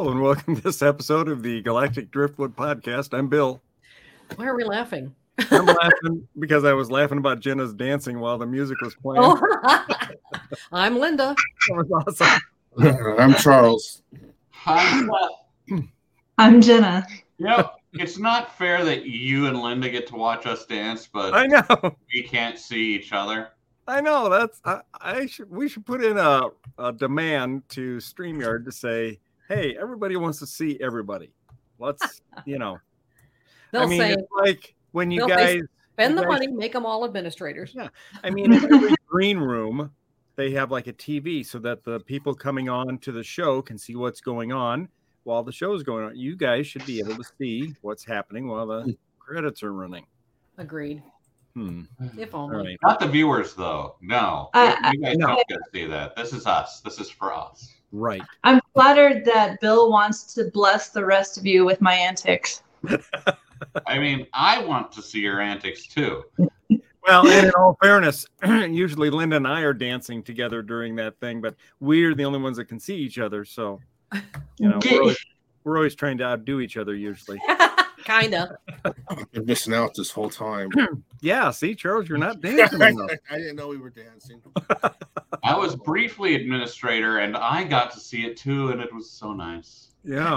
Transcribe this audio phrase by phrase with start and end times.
[0.00, 3.12] Hello, and welcome to this episode of the Galactic Driftwood Podcast.
[3.12, 3.60] I'm Bill.
[4.36, 5.14] Why are we laughing?
[5.50, 9.22] I'm laughing because I was laughing about Jenna's dancing while the music was playing.
[9.22, 10.08] Oh,
[10.72, 11.36] I'm Linda.
[11.68, 12.40] That was awesome.
[13.18, 14.02] I'm Charles.
[14.52, 15.06] Hi.
[16.38, 17.06] I'm Jenna.
[17.36, 21.34] You know, it's not fair that you and Linda get to watch us dance, but
[21.34, 21.94] I know.
[22.14, 23.50] we can't see each other.
[23.86, 24.30] I know.
[24.30, 26.44] That's I, I should we should put in a,
[26.78, 29.18] a demand to StreamYard to say,
[29.50, 31.32] hey, everybody wants to see everybody.
[31.78, 32.78] Let's, you know.
[33.72, 35.60] They'll I mean, say, like when you guys
[35.94, 37.72] spend the guys- money, make them all administrators.
[37.74, 37.88] Yeah.
[38.24, 39.90] I mean, in every green room,
[40.36, 43.76] they have like a TV so that the people coming on to the show can
[43.76, 44.88] see what's going on
[45.24, 46.16] while the show is going on.
[46.16, 50.06] You guys should be able to see what's happening while the credits are running.
[50.58, 51.02] Agreed.
[51.54, 51.82] Hmm.
[52.16, 52.56] If only.
[52.56, 52.78] right.
[52.82, 53.96] Not the viewers, though.
[54.00, 55.26] No, I- I- you guys No.
[55.28, 56.16] don't get to see that.
[56.16, 56.80] This is us.
[56.80, 57.68] This is for us.
[57.92, 58.22] Right.
[58.44, 62.62] I'm flattered that Bill wants to bless the rest of you with my antics.
[63.86, 66.24] I mean, I want to see your antics too.
[67.06, 71.40] Well, and in all fairness, usually Linda and I are dancing together during that thing,
[71.40, 73.44] but we're the only ones that can see each other.
[73.44, 73.80] So,
[74.58, 75.18] you know, we're always,
[75.64, 77.40] we're always trying to outdo each other usually.
[78.04, 78.58] Kinda.
[78.84, 80.70] I've been missing out this whole time.
[80.72, 81.00] Hmm.
[81.20, 81.50] Yeah.
[81.50, 82.92] See, Charles, you're not dancing I
[83.36, 84.40] didn't know we were dancing.
[85.42, 89.32] I was briefly administrator, and I got to see it too, and it was so
[89.32, 89.88] nice.
[90.04, 90.36] Yeah.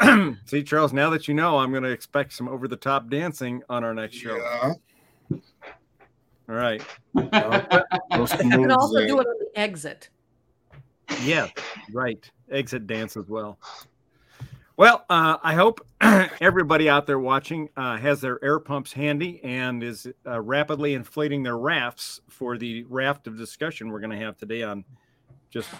[0.44, 3.62] See, Charles, now that you know, I'm going to expect some over the top dancing
[3.70, 4.36] on our next show.
[4.36, 4.72] Yeah.
[6.48, 6.82] All right.
[7.14, 9.06] Those You can also there.
[9.06, 10.10] do it on the exit.
[11.22, 11.48] Yeah.
[11.92, 12.30] Right.
[12.50, 13.58] Exit dance as well.
[14.78, 15.80] Well, uh, I hope
[16.42, 21.42] everybody out there watching uh, has their air pumps handy and is uh, rapidly inflating
[21.42, 24.84] their rafts for the raft of discussion we're going to have today on
[25.48, 25.70] just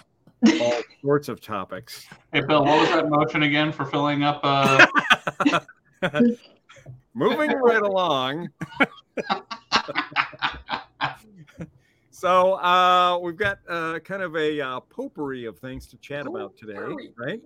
[0.59, 2.07] all sorts of topics.
[2.33, 4.39] Hey, Bill, what was that motion again for filling up?
[4.43, 4.87] Uh...
[7.13, 8.49] Moving right along.
[12.09, 16.57] so uh, we've got uh, kind of a uh, potpourri of things to chat about
[16.57, 17.11] today, Potpourri.
[17.15, 17.41] right?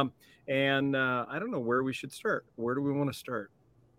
[0.00, 0.12] Um,
[0.48, 2.46] and uh, I don't know where we should start.
[2.56, 3.50] Where do we want to start?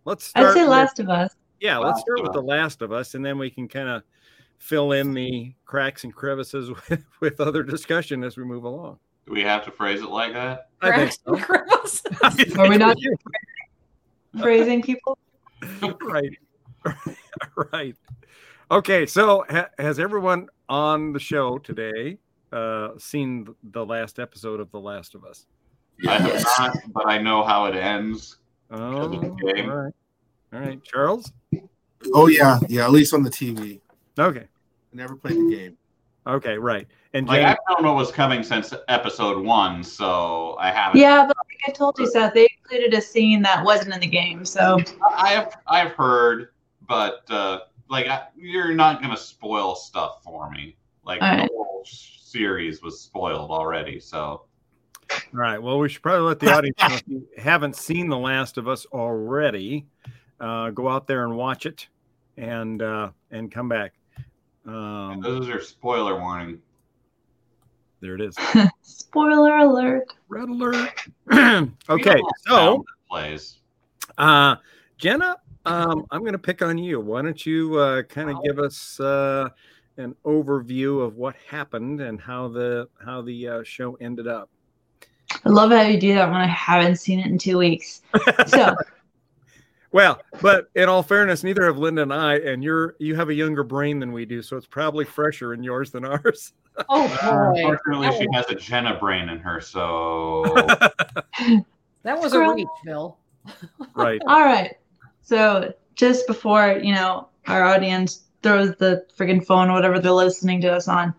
[0.06, 0.48] Let's start.
[0.48, 1.36] I'd say with- Last of Us.
[1.60, 4.04] yeah, let's Last start with The Last of Us, and then we can kind of
[4.58, 8.98] fill in the cracks and crevices with, with other discussion as we move along.
[9.26, 10.68] Do we have to phrase it like that?
[10.82, 11.36] I think so.
[11.36, 12.56] And crevices.
[12.58, 12.98] Are we not
[14.40, 15.18] phrasing people?
[16.02, 16.30] right
[17.72, 17.96] right
[18.70, 22.18] okay so ha- has everyone on the show today
[22.52, 25.46] uh seen the last episode of the last of us
[26.08, 26.44] I have Yes.
[26.60, 28.38] not, but I know how it ends.
[28.72, 29.70] oh the all game.
[29.70, 29.94] right
[30.54, 31.32] all right charles
[32.14, 32.84] Oh yeah, yeah.
[32.84, 33.80] At least on the TV.
[34.20, 35.78] okay I never played the game.
[36.28, 40.72] okay right and Like Jen, I've known what was coming since episode one, so I
[40.72, 41.00] haven't.
[41.00, 44.08] Yeah, but like I told you, Seth, they included a scene that wasn't in the
[44.08, 44.44] game.
[44.46, 44.80] So
[45.16, 46.50] I have I've heard,
[46.88, 50.76] but uh, like I, you're not gonna spoil stuff for me.
[51.06, 54.46] Like All the whole series was spoiled already, so
[55.34, 58.18] all right well we should probably let the audience know if you haven't seen the
[58.18, 59.86] last of us already
[60.40, 61.88] uh go out there and watch it
[62.38, 63.94] and uh and come back
[64.66, 66.60] um this is your spoiler warning.
[68.02, 68.36] there it is
[68.82, 70.14] spoiler alert.
[70.30, 70.90] red alert
[71.90, 73.60] okay so plays.
[74.18, 74.56] Uh,
[74.98, 77.00] Jenna, um, I'm going to pick on you.
[77.00, 78.42] Why don't you uh, kind of Wow.
[78.44, 79.50] give us uh,
[79.98, 84.50] an overview of what happened and how the how the uh, show ended up?
[85.46, 88.02] I love how you do that when I haven't seen it in two weeks.
[88.48, 88.76] So
[89.94, 93.34] Well, but in all fairness, neither have Linda and I, and you're you have a
[93.34, 96.52] younger brain than we do, so it's probably fresher in yours than ours.
[96.90, 97.60] Oh uh, boy.
[97.60, 98.34] Unfortunately, That she oh.
[98.34, 100.44] has a Jenna brain in her, so
[102.02, 102.56] That was a Girl.
[102.56, 103.20] reach, Bill.
[103.94, 104.20] right.
[104.26, 104.74] all right.
[105.22, 110.62] So just before you know our audience throws the friggin' phone, or whatever they're listening
[110.62, 111.14] to us on.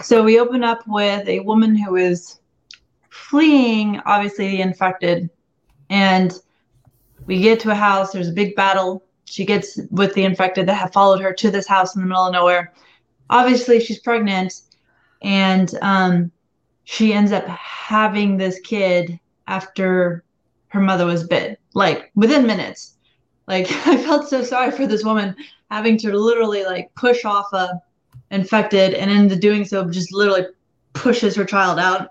[0.00, 2.38] So we open up with a woman who is
[3.10, 5.28] fleeing, obviously the infected,
[5.90, 6.32] and
[7.26, 8.12] we get to a house.
[8.12, 11.68] There's a big battle she gets with the infected that have followed her to this
[11.68, 12.72] house in the middle of nowhere.
[13.28, 14.62] Obviously, she's pregnant,
[15.22, 16.30] and um,
[16.84, 20.24] she ends up having this kid after
[20.68, 22.96] her mother was bit, like within minutes.
[23.46, 25.36] Like I felt so sorry for this woman
[25.70, 27.80] having to literally like push off a
[28.30, 30.46] infected, and in the doing so, just literally
[30.92, 32.10] pushes her child out.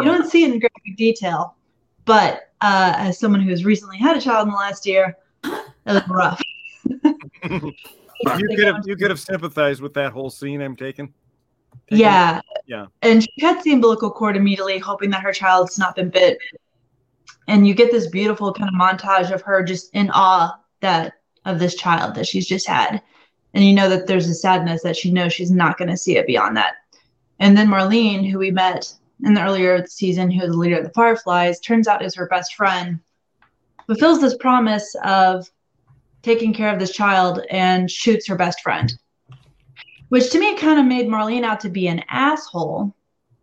[0.00, 1.56] You don't see it in graphic detail,
[2.04, 5.62] but uh, as someone who has recently had a child in the last year, it
[5.86, 6.40] was rough.
[8.22, 10.60] You could have you could have sympathized with that whole scene.
[10.60, 11.14] I'm taking.
[11.88, 12.40] Taking- Yeah.
[12.66, 12.86] Yeah.
[13.00, 16.36] And she cuts the umbilical cord immediately, hoping that her child's not been bit.
[17.48, 21.14] And you get this beautiful kind of montage of her just in awe that
[21.46, 23.00] of this child that she's just had.
[23.54, 26.18] And you know that there's a sadness that she knows she's not going to see
[26.18, 26.74] it beyond that.
[27.38, 28.92] And then Marlene, who we met
[29.24, 32.26] in the earlier season, who was the leader of the Fireflies, turns out is her
[32.26, 33.00] best friend,
[33.86, 35.48] fulfills this promise of
[36.22, 38.92] taking care of this child and shoots her best friend
[40.10, 42.94] which to me kind of made Marlene out to be an asshole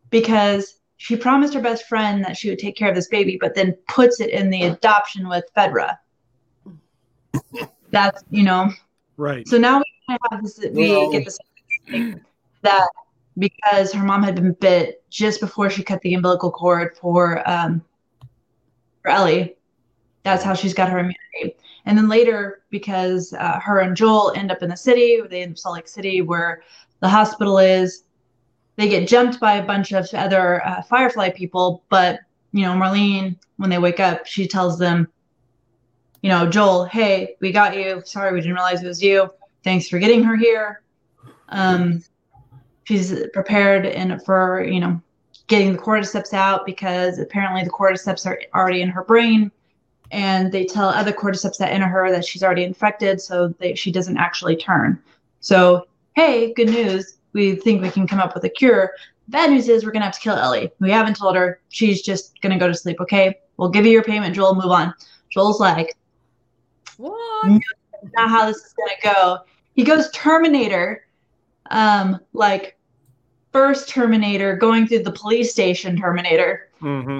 [0.10, 3.56] because she promised her best friend that she would take care of this baby, but
[3.56, 5.98] then puts it in the adoption with Fedra.
[7.92, 8.72] That's you know.
[9.16, 9.48] Right.
[9.48, 10.60] So now we kind have this.
[10.72, 11.40] We Well- get this
[12.64, 12.88] that
[13.38, 17.84] because her mom had been bit just before she cut the umbilical cord for um
[19.01, 19.56] for Ellie,
[20.24, 21.56] that's how she's got her immunity.
[21.86, 25.54] And then later, because uh, her and Joel end up in the city, they end
[25.54, 26.63] up Salt Lake City, where
[27.00, 28.04] the hospital is.
[28.75, 32.19] They get jumped by a bunch of other uh, Firefly people, but
[32.51, 35.07] you know, Marlene, when they wake up, she tells them,
[36.22, 38.01] you know, Joel, hey, we got you.
[38.06, 39.30] Sorry, we didn't realize it was you.
[39.63, 40.81] Thanks for getting her here.
[41.50, 42.04] Um,
[42.88, 45.01] she's prepared and for you know
[45.48, 49.51] getting the cordyceps out because apparently the cordyceps are already in her brain
[50.12, 53.92] and they tell other cordyceps that enter her that she's already infected so they, she
[53.92, 55.01] doesn't actually turn.
[55.42, 55.86] So
[56.16, 57.18] hey good news.
[57.34, 58.94] We think we can come up with a cure.
[59.28, 60.72] Bad news is we're going to have to kill ellie.
[60.80, 61.60] We haven't told her.
[61.68, 63.36] She's just going to go to sleep okay?
[63.57, 64.56] We'll give you your payment joel.
[64.56, 64.94] Move on.
[65.30, 65.94] Joel's like
[66.95, 67.62] What?
[68.13, 69.38] not how this is going to go.
[69.74, 71.04] He goes terminator
[71.69, 72.77] um like
[73.57, 77.19] first terminator going through the police station terminator hmm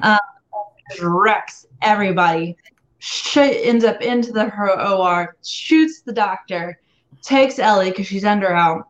[0.90, 2.56] just wrecks everybody.
[3.00, 6.80] Sh- ends up into the her OR, shoots the doctor,
[7.22, 8.88] takes Ellie because she's under out,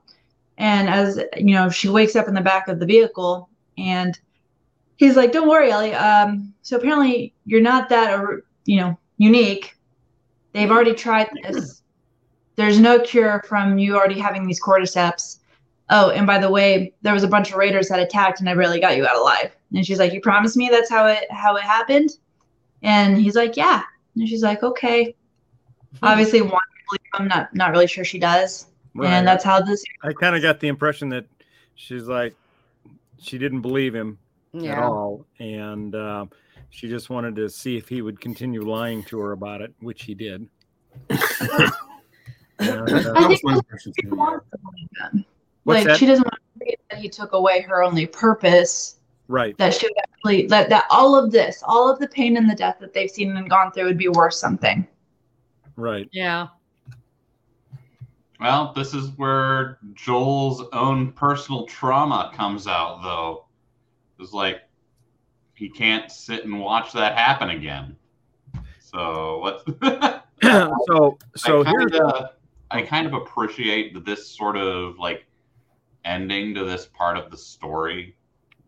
[0.58, 4.20] and as you know, she wakes up in the back of the vehicle, and
[4.98, 5.94] he's like, "Don't worry, Ellie.
[5.94, 8.22] Um, so apparently you're not that,
[8.66, 9.76] you know, unique.
[10.54, 11.82] They've already tried this.
[12.58, 15.40] There's no cure from you already having these cordyceps.
[15.90, 18.54] Oh, and by the way, there was a bunch of raiders that attacked, and I
[18.56, 21.56] barely got you out alive." And she's like, "You promised me that's how it how
[21.56, 22.12] it happened?"
[22.82, 23.84] And he's like, "Yeah."
[24.16, 25.16] And she's like, "Okay."
[26.04, 26.60] Obviously, one
[27.14, 29.10] I'm not not really sure she does, Right.
[29.10, 29.84] and that's how this.
[30.04, 31.26] I kind of got the impression that
[31.76, 32.36] she's like
[33.20, 34.18] she didn't believe him
[34.64, 36.26] at all, and uh,
[36.70, 40.04] she just wanted to see if he would continue lying to her about it, which
[40.04, 40.48] he did.
[42.60, 45.26] And, uh, I think
[45.68, 45.86] That was my impression she too, yeah.
[45.86, 45.86] wants to believe him.
[45.86, 45.98] What's like that?
[45.98, 49.00] she doesn't want to forget that he took away her only purpose.
[49.28, 49.58] right.
[49.58, 52.56] That she would actually that that all of this, all of the pain and the
[52.56, 54.88] death that they've seen and gone through, would be worth something.
[55.76, 56.10] Right.
[56.12, 56.48] Yeah.
[58.40, 63.46] Well, this is where Joel's own personal trauma comes out, though.
[64.20, 64.62] It's like
[65.56, 67.96] he can't sit and watch that happen again.
[68.80, 69.64] So let's.
[70.88, 72.30] so so I here's kind of,
[72.70, 75.26] I kind of appreciate this sort of like
[76.08, 78.16] ending to this part of the story,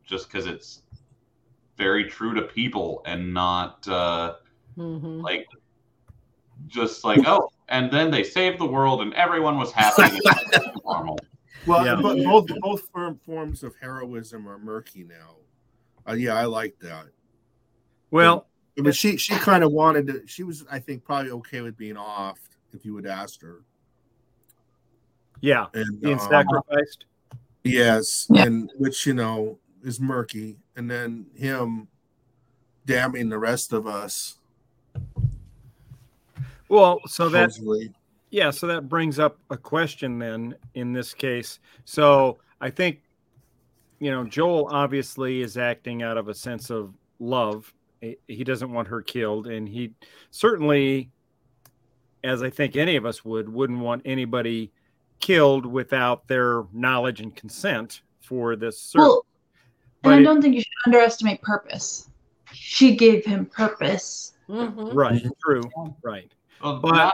[0.06, 0.84] just because it's
[1.78, 4.36] very true to people and not uh,
[4.76, 5.48] hmm like
[6.68, 10.02] just like oh, and then they saved the world and everyone was happy.
[10.04, 10.22] and
[10.86, 11.20] normal.
[11.66, 12.00] Well, Yeah.
[12.02, 15.38] but both both form, forms of heroism are murky now.
[16.08, 17.06] Uh, yeah, I like that.
[18.12, 20.22] well I mean, she she kind of wanted to.
[20.26, 22.40] She was, I think, probably okay with being off
[22.74, 23.62] if you would asked her.
[25.42, 27.06] yeah And being um, sacrificed.
[27.64, 28.44] Yes, Yeah.
[28.46, 31.88] and which you know is murky, and then him
[32.86, 34.38] damning the rest of us.
[36.68, 37.94] Well, so that supposedly.
[38.32, 41.60] Yeah, so that brings up a question then in this case.
[41.86, 43.02] So I think,
[44.00, 47.74] you know, Joel obviously is acting out of a sense of love.
[48.02, 49.48] He he doesn't want her killed.
[49.48, 49.94] And he
[50.30, 51.10] certainly,
[52.24, 54.72] as I think any of us would, wouldn't want anybody
[55.20, 59.06] killed without their knowledge and consent for this service.
[59.08, 59.24] Well,
[60.04, 62.10] and I it- don't think you should underestimate purpose.
[62.54, 64.34] She gave him purpose.
[64.48, 65.62] hmm right, true,
[66.02, 66.32] right.
[66.64, 67.14] Well, But- not,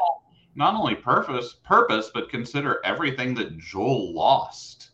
[0.56, 4.92] not only purpose, purpose, but consider everything that Joel lost.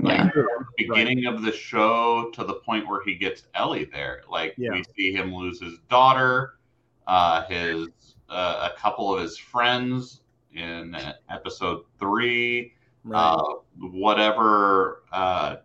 [0.00, 0.42] Like Yeah.
[0.76, 4.22] beginning of the show to the point where he gets Ellie there.
[4.28, 4.72] Like Yeah.
[4.72, 6.58] we see him lose his daughter,
[7.06, 7.88] uh, his
[8.28, 10.20] uh, a couple of his friends
[10.54, 10.96] in
[11.30, 12.72] episode three.
[13.04, 13.18] Right.
[13.34, 15.02] Uh, whatever.
[15.12, 15.56] Uh,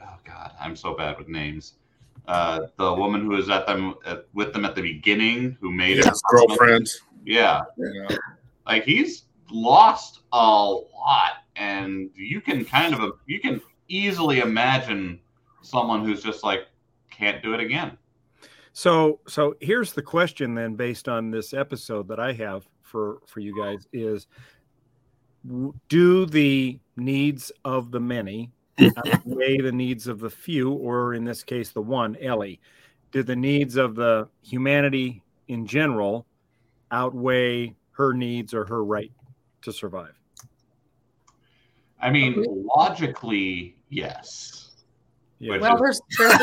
[0.00, 1.74] oh God, I'm so bad with names.
[2.28, 5.98] Uh, the woman who was at them at, with them at the beginning, who made
[5.98, 6.04] it.
[6.06, 7.02] His girlfriends.
[7.24, 8.16] Yeah, Yeah.
[8.66, 15.20] like he's lost a lot, and you can kind of you can easily imagine
[15.62, 16.66] someone who's just like
[17.10, 17.96] can't do it again.
[18.72, 23.40] So so here's the question then based on this episode that I have for for
[23.40, 24.28] you guys is
[25.88, 31.42] do the needs of the many outweigh the needs of the few or in this
[31.42, 32.60] case the one Ellie
[33.10, 36.26] do the needs of the humanity in general
[36.92, 39.10] outweigh her needs or her right
[39.62, 40.14] to survive
[42.02, 42.44] I mean,
[42.76, 44.72] logically, yes.
[45.38, 46.40] yeah Well, there's there's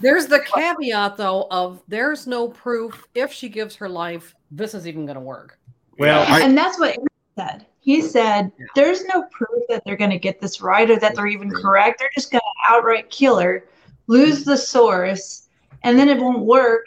[0.00, 4.86] there's the caveat though of there's no proof if she gives her life this is
[4.86, 5.58] even going to work.
[6.00, 6.34] Well, Yeah.
[6.34, 7.66] I- and that's what Aaron said.
[7.80, 11.26] He said, "There's no proof that they're going to get this right or that they're
[11.26, 11.98] even correct.
[11.98, 13.68] They're just going to outright kill her,
[14.06, 15.48] lose the source,
[15.82, 16.86] and then it won't work.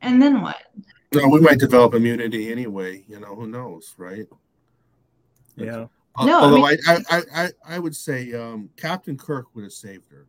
[0.00, 0.58] And then what?
[1.14, 3.04] No, we might develop immunity anyway.
[3.08, 4.26] You know, who knows, right?
[5.56, 9.46] yeah Uh, No, I Although mean- I, I, I, I would say um, Captain Kirk
[9.54, 10.26] would have saved her.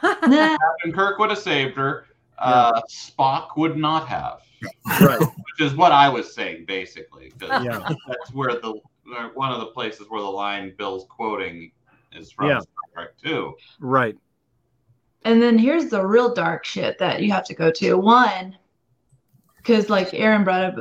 [0.00, 2.06] Captain Kirk would have saved her.
[2.38, 4.40] Uh, Spock would not have,
[5.02, 7.30] right which is what I was saying basically.
[7.38, 8.74] 'cause yeah that's where the
[9.16, 11.72] uh, one of the places where the line Bill's quoting
[12.12, 12.60] is from Yeah.
[12.60, 13.52] Star Trek II.
[13.80, 14.16] right
[15.24, 17.94] And then here's the real dark shit that you have to go to.
[17.98, 18.56] One,
[19.56, 20.76] because like Aaron brought up,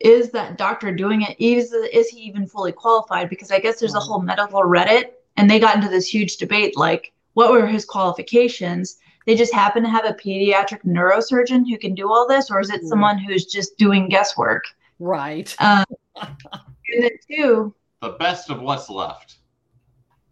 [0.00, 1.36] is that doctor doing it?
[1.38, 3.28] Is is he even fully qualified?
[3.30, 6.76] Because I guess there's a whole medical Reddit, and they got into this huge debate.
[6.76, 8.98] Like, what were his qualifications?
[9.26, 12.70] They just happen to have a pediatric neurosurgeon who can do all this, or is
[12.70, 12.88] it Mhm.
[12.88, 14.64] someone who's just doing guesswork?
[14.98, 15.54] right.
[15.58, 15.84] Um,
[16.20, 19.36] and then two, The best of what's left.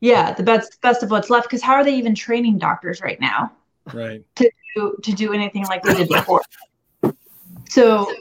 [0.00, 1.48] yeah, the best best of what's left.
[1.48, 3.52] Because how are they even training doctors right now?
[3.92, 4.50] right to
[5.02, 6.42] to do anything like they did before.
[7.68, 8.12] So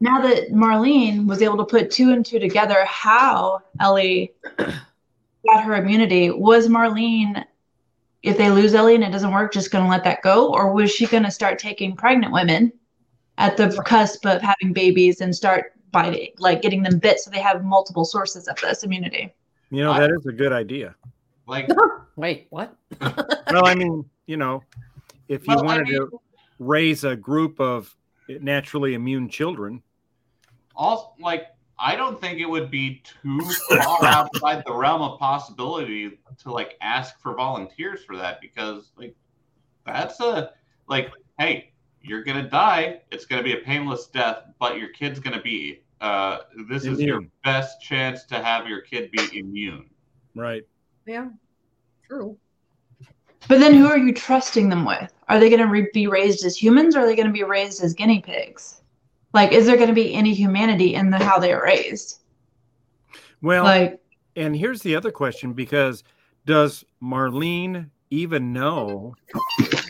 [0.00, 5.74] now that Marlene was able to put two and two together, how Ellie got her
[5.76, 7.44] immunity was Marlene.
[8.22, 10.72] If they lose Ellie and it doesn't work, just going to let that go, or
[10.72, 12.72] was she going to start taking pregnant women
[13.38, 17.38] at the cusp of having babies and start biting, like getting them bit, so they
[17.40, 19.32] have multiple sources of this immunity?
[19.70, 20.94] you know that is a good idea
[21.46, 21.68] Like
[22.16, 22.74] Wait, what?
[23.50, 24.62] well i mean you know
[25.28, 26.20] if you Well, I wanted mean- to
[26.58, 27.94] raise a group of
[28.40, 29.82] naturally immune children
[30.74, 31.48] also like
[31.78, 36.76] I don't think it would be too far outside the realm of possibility to like
[36.80, 39.14] ask for volunteers for that because like
[39.86, 40.52] that's a
[40.88, 45.42] like hey you're gonna die it's gonna be a painless death but your kid's gonna
[45.42, 49.88] be uh this is your best chance to have your kid be immune
[50.34, 50.64] right
[51.06, 51.28] Yeah,
[52.06, 52.36] true.
[53.48, 55.12] But then, who are you trusting them with?
[55.28, 57.44] Are they going to re- be raised as humans, or are they going to be
[57.44, 58.82] raised as guinea pigs?
[59.32, 62.20] Like, is there going to be any humanity in the how they are raised?
[63.40, 64.00] well Like,
[64.36, 66.04] and here's the other question because
[66.48, 69.14] does marlene even know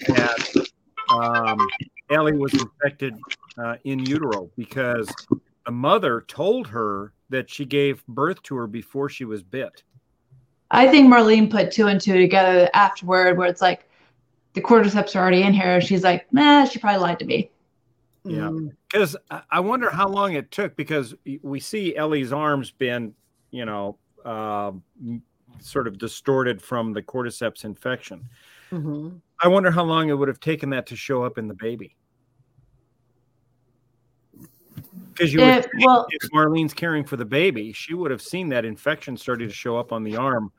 [0.08, 0.66] that
[1.10, 1.56] um,
[2.10, 3.14] ellie was infected
[3.62, 5.08] uh, in utero because
[5.64, 9.84] the mother told her that she gave birth to her before she was bit
[10.70, 13.88] I think Marlene put two and two together afterward, where it's like
[14.52, 15.80] the cordyceps are already in here.
[15.80, 17.50] She's like, nah, she probably lied to me.
[18.24, 18.50] Yeah.
[18.50, 23.14] Mm, because I- I wonder how long it took because we see Ellie's arms been,
[23.50, 23.96] you know,
[24.26, 24.82] um,
[25.60, 28.28] sort of distorted from the cordyceps infection.
[28.70, 29.20] mhm.
[29.40, 31.96] I wonder how long it would have taken that to show up in the baby.
[35.12, 38.22] Because you would If, think well, if Marlene's caring for the baby, she would have
[38.22, 40.52] seen that infection starting to show up on the arm.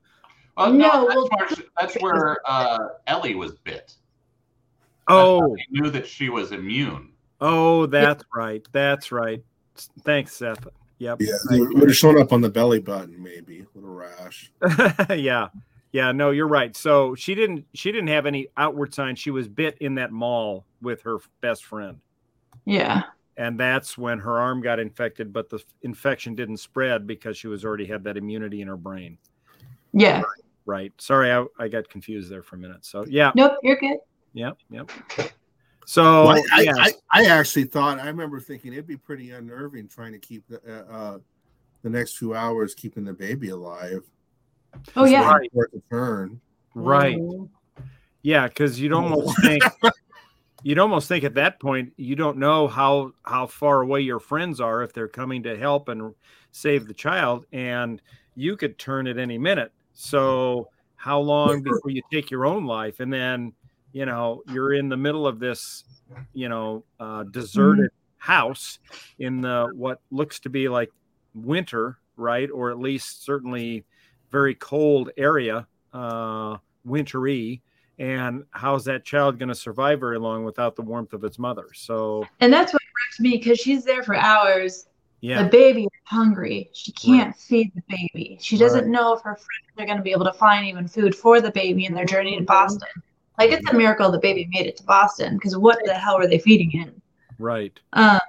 [0.57, 3.95] oh, No, no, that's well- where, that's where uh, Ellie was bit
[5.07, 8.67] Oh, he knew that she was immune oh, that's right.
[8.73, 9.41] That's right.
[10.03, 10.67] Thanks, Seth.
[10.99, 11.21] Yep.
[11.21, 14.51] Yeah, it would have shown up on the belly button, maybe with a rash.
[15.17, 15.47] yeah
[15.91, 19.47] yeah no you're right so she didn't she didn't have any outward signs she was
[19.47, 21.97] bit in that mall with her best friend
[22.65, 23.01] yeah.
[23.37, 27.65] and that's when her arm got infected but the infection didn't spread because she was
[27.65, 29.17] already had that immunity in her brain
[29.91, 30.21] Yeah.
[30.67, 33.97] right sorry i, I got confused there for a minute so yeah Nope, you're good.
[34.33, 34.91] yep yep
[35.89, 39.87] so Well, I, yeah I, I actually thought I remember thinking it'd be pretty unnerving
[39.87, 41.17] trying to keep the, uh, uh,
[41.81, 44.03] the next few hours keeping the baby alive.
[44.95, 45.33] Oh yeah.
[45.33, 46.41] waiting for it turn.
[46.75, 47.17] Right.
[48.21, 49.63] Yeah, because you'd almost think
[50.63, 54.61] you'd almost think at that point you don't know how how far away your friends
[54.61, 56.13] are if they're coming to help and
[56.51, 57.99] save the child, and
[58.35, 59.71] you could turn at any minute.
[59.93, 63.53] So how long before you take your own life, and then
[63.93, 65.83] you know you're in the middle of this,
[66.33, 68.79] you know, uh, deserted house
[69.19, 70.89] in the what looks to be like
[71.33, 73.85] winter, right, or at least certainly
[74.31, 77.61] very cold area, uh, wintry
[77.97, 81.65] and how's that child going to survive very long without the warmth of its mother
[81.73, 84.85] so And that's what wrecks me because she's there for hours.
[85.19, 85.43] yeah.
[85.43, 86.69] The baby is hungry.
[86.73, 88.37] She can't feed the baby.
[88.39, 88.89] She doesn't Right.
[88.89, 91.51] know if her friends are going to be able to find even food for the
[91.51, 92.87] baby in their journey to Boston.
[93.39, 96.27] Like it's a miracle the baby made it to Boston because what the hell were
[96.27, 96.93] they feeding it?
[97.39, 98.19] right Um,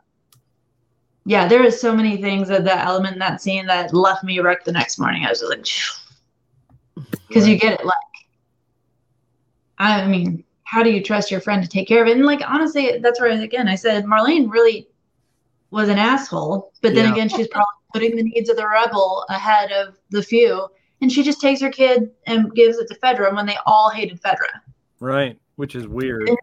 [1.27, 4.39] yeah, there is so many things that that element in that scene that left me
[4.39, 5.25] wrecked the next morning.
[5.25, 7.85] I was just like, because you get it.
[7.85, 7.97] Like,
[9.79, 12.17] I mean, how do you trust your friend to take care of it?
[12.17, 14.87] And like, honestly, that's where again I said Marlene really
[15.71, 17.13] was an asshole, but then Yeah.
[17.13, 20.69] again, she's probably putting the needs of the rebel ahead of the few,
[21.01, 24.21] and she just takes her kid and gives it to Fedra when they all hated
[24.23, 24.61] Fedra.
[25.01, 26.37] Right which is weird You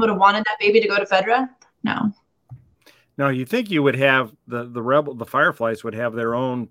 [0.00, 1.48] would have wanted that baby to go to Fedra?
[1.84, 2.12] No.
[3.16, 6.68] now you think you would have the the rebel the fireflies would have their own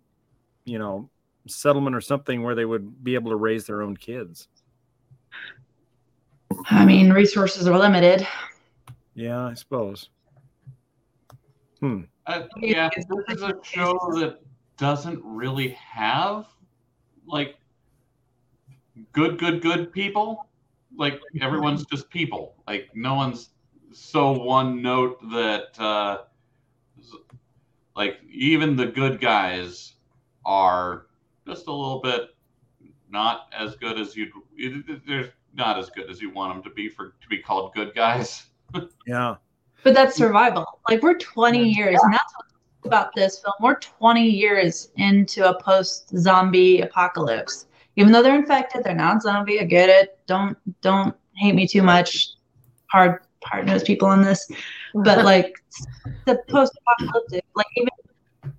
[0.66, 1.10] you know
[1.48, 4.48] settlement or something where they would be able to raise their own kids
[6.70, 8.28] I mean, resources are limited.
[9.14, 10.10] yeah i suppose
[12.26, 14.40] Uh, yeah, this is a show that
[14.78, 16.46] doesn't really have
[17.28, 17.56] like
[19.14, 20.47] good, good, good people.
[20.98, 22.56] Like everyone's just people.
[22.68, 23.50] Like no one's
[23.94, 26.24] so one note that uh,
[27.96, 29.94] like even the good guys
[30.46, 31.08] are
[31.46, 32.30] just a little bit
[33.10, 34.32] not as good as you'd.
[35.08, 37.94] They're not as good as you want them to be for to be called good
[37.96, 38.48] guys.
[39.08, 39.36] yeah
[39.84, 40.80] But that's survival.
[40.90, 42.54] Like we're 20 years, and that's what's
[42.86, 43.54] about this film.
[43.62, 47.67] We're 20 years into a post-zombie apocalypse.
[47.98, 49.60] Even though they're infected, they're not zombie.
[49.60, 50.20] I get it.
[50.28, 52.30] Don't don't hate me too much.
[52.90, 54.50] Hard hard nosed people in this,
[54.94, 55.56] but like
[56.26, 57.90] the post-apocalyptic, like even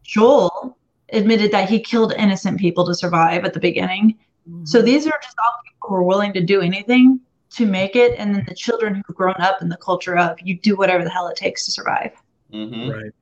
[0.02, 0.76] Joel
[1.12, 4.18] admitted that he killed innocent people to survive at the beginning.
[4.64, 7.20] So these are just all people who are willing to do anything
[7.50, 10.58] to make it, and then the children who've grown up in the culture of you
[10.58, 12.12] do whatever the hell it takes to survive.
[12.52, 12.88] Mm-hmm.
[12.88, 13.12] right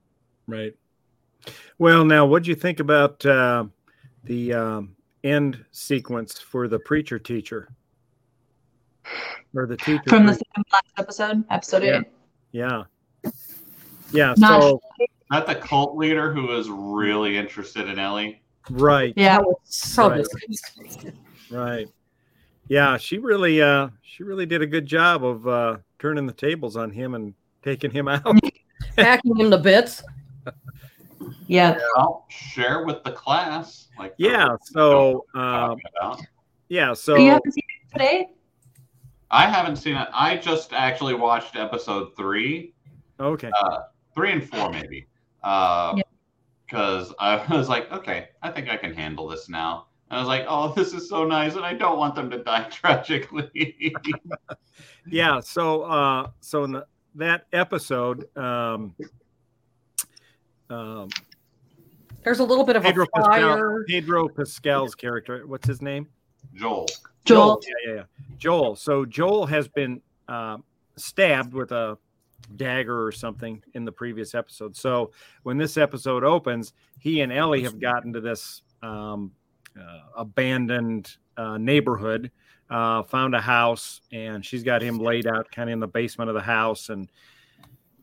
[0.47, 0.75] right
[1.79, 3.65] well now what do you think about uh,
[4.23, 4.96] the um,
[5.27, 7.69] end sequence for the preacher teacher
[9.55, 10.45] or the teacher From the preacher?
[10.55, 11.99] second last episode, episode Yeah.
[12.01, 12.07] eight.
[12.53, 12.83] yeah
[14.13, 14.81] yeah Not- so
[15.31, 18.43] Not the cult leader who was really interested in Ellie.
[18.71, 20.27] right Yeah, So Right.
[21.51, 21.89] Right.
[22.69, 26.77] Yeah, she really uh she really did a good job of uh turning the tables
[26.77, 28.23] on him and taking him out.
[28.99, 30.03] Hacking him to bits.
[31.47, 31.77] Yeah.
[31.97, 33.89] Well, share with the class.
[33.99, 35.79] Like yeah, so we're um
[36.69, 38.29] yeah, so you haven't seen it today?
[39.31, 40.09] I haven't seen it.
[40.13, 42.75] I just actually watched episode three,
[43.19, 43.51] okay.
[43.61, 43.79] uh,
[44.15, 45.07] three and four maybe,
[45.43, 46.03] uh, Yeah.
[46.67, 49.87] because I was like, okay, I think I can handle this now.
[50.11, 52.39] and I was like, oh, this is so nice, and I don't want them to
[52.43, 53.95] die tragically.
[55.09, 58.95] Yeah, so uh so in the, that episode um
[60.71, 61.09] um
[62.25, 63.85] There's a little bit of Pedro a Pascal fire.
[63.87, 66.09] Pedro Pascal's character, what's his name?
[66.55, 66.87] Joel.
[67.25, 67.61] Joel.
[67.63, 68.03] Yeah, yeah, yeah.
[68.39, 68.77] Joel.
[68.77, 70.59] So Joel has been uh,
[70.97, 71.99] stabbed with a
[72.55, 74.77] dagger or something in the previous episode.
[74.77, 79.33] So when this episode opens, he and Ellie have gotten to this um,
[79.79, 82.31] uh, abandoned uh, neighborhood,
[82.71, 86.31] uh, found a house, and she's got him laid out kind of in the basement
[86.31, 86.89] of the house.
[86.89, 87.11] And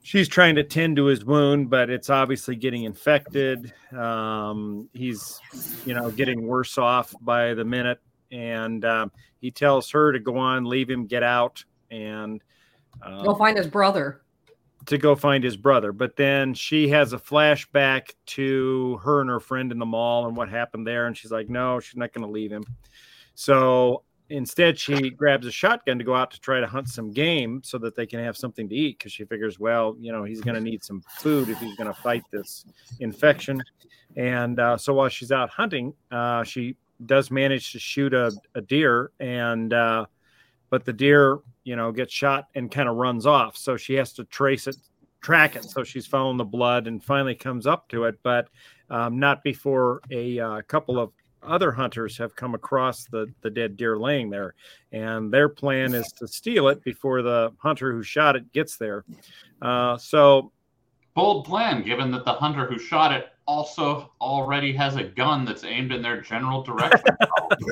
[0.04, 3.74] she's trying to tend to his wound, but it's obviously getting infected.
[3.92, 5.40] Um, he's,
[5.86, 8.00] you know, getting worse off by the minute
[8.32, 12.42] and um, he tells her to go on, leave him, get out, and
[13.02, 14.22] um, Go find his brother.
[14.88, 15.92] to go find his brother.
[15.92, 20.36] But then she has a flashback to her and her friend in the mall and
[20.36, 22.64] what happened there, and she's like, no, she's not going to leave him.
[23.36, 27.62] So instead, she grabs a shotgun to go out to try to hunt some game
[27.64, 30.42] so that they can have something to eat because she figures, well, you know, he's
[30.42, 32.66] going to need some food if he's going to fight this
[33.00, 33.62] infection.
[34.16, 38.62] And uh, so while she's out hunting, uh, she does manage to shoot a, a
[38.62, 40.06] deer and uh,
[40.70, 44.14] but the deer you know gets shot and kind of runs off so she has
[44.14, 44.76] to trace it
[45.22, 48.48] track it so she's following the blood and finally comes up to it but
[48.90, 51.12] um, not before a uh, couple of
[51.46, 54.56] other hunters have come across the, the dead deer laying there.
[54.92, 59.04] And their plan is to steal it before the hunter who shot it gets there.
[59.62, 60.52] Uh, so,
[61.16, 65.64] Bold plan, given that the hunter who shot it also already has a gun that's
[65.64, 67.16] aimed in their general direction.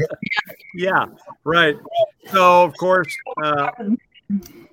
[0.76, 1.06] yeah,
[1.44, 1.76] right.
[2.28, 3.12] So, of course,
[3.44, 3.72] uh,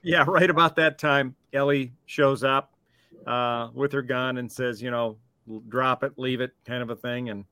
[0.03, 2.75] yeah, right about that time, Ellie shows up
[3.27, 5.17] uh, with her gun and says, you know,
[5.69, 7.31] drop it, leave it, kind of a thing.
[7.31, 7.45] And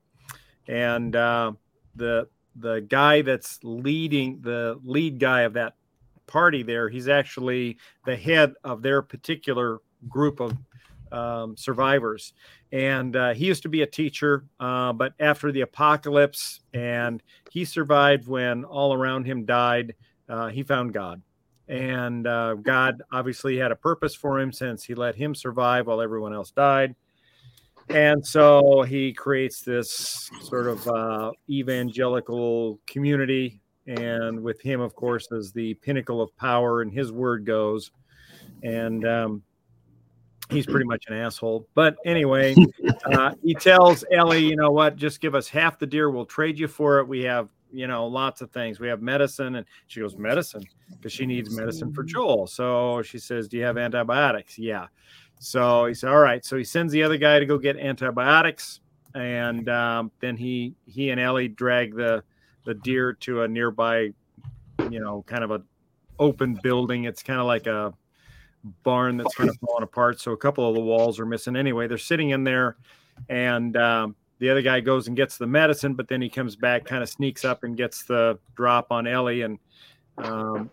[0.67, 1.51] and uh,
[1.95, 5.75] the the guy that's leading the lead guy of that
[6.25, 10.57] party there, he's actually the head of their particular group of
[11.11, 12.33] um, survivors.
[12.71, 17.63] And uh, he used to be a teacher, uh, but after the apocalypse, and he
[17.63, 19.95] survived when all around him died,
[20.27, 21.21] uh, he found God.
[21.69, 26.01] And uh, God obviously had a purpose for him since he let him survive while
[26.01, 26.95] everyone else died.
[27.89, 33.61] And so he creates this sort of uh, evangelical community.
[33.87, 37.91] And with him, of course, is the pinnacle of power, and his word goes.
[38.63, 39.43] And um,
[40.49, 41.67] he's pretty much an asshole.
[41.73, 42.55] But anyway,
[43.05, 46.09] uh, he tells Ellie, you know what, just give us half the deer.
[46.09, 47.07] We'll trade you for it.
[47.07, 48.79] We have, you know, lots of things.
[48.79, 49.55] We have medicine.
[49.55, 52.47] And she goes, medicine, because she needs medicine for Joel.
[52.47, 54.57] So she says, Do you have antibiotics?
[54.57, 54.87] Yeah.
[55.39, 56.43] So he said, All right.
[56.43, 58.81] So he sends the other guy to go get antibiotics.
[59.15, 62.23] And um, then he he and Ellie drag the
[62.65, 64.13] the deer to a nearby,
[64.89, 65.61] you know, kind of a
[66.19, 67.05] open building.
[67.05, 67.93] It's kind of like a
[68.83, 70.19] barn that's kind of falling apart.
[70.19, 71.55] So a couple of the walls are missing.
[71.55, 72.75] Anyway, they're sitting in there,
[73.29, 76.85] and um, the other guy goes and gets the medicine, but then he comes back,
[76.85, 79.57] kind of sneaks up and gets the drop on Ellie, and
[80.17, 80.69] um,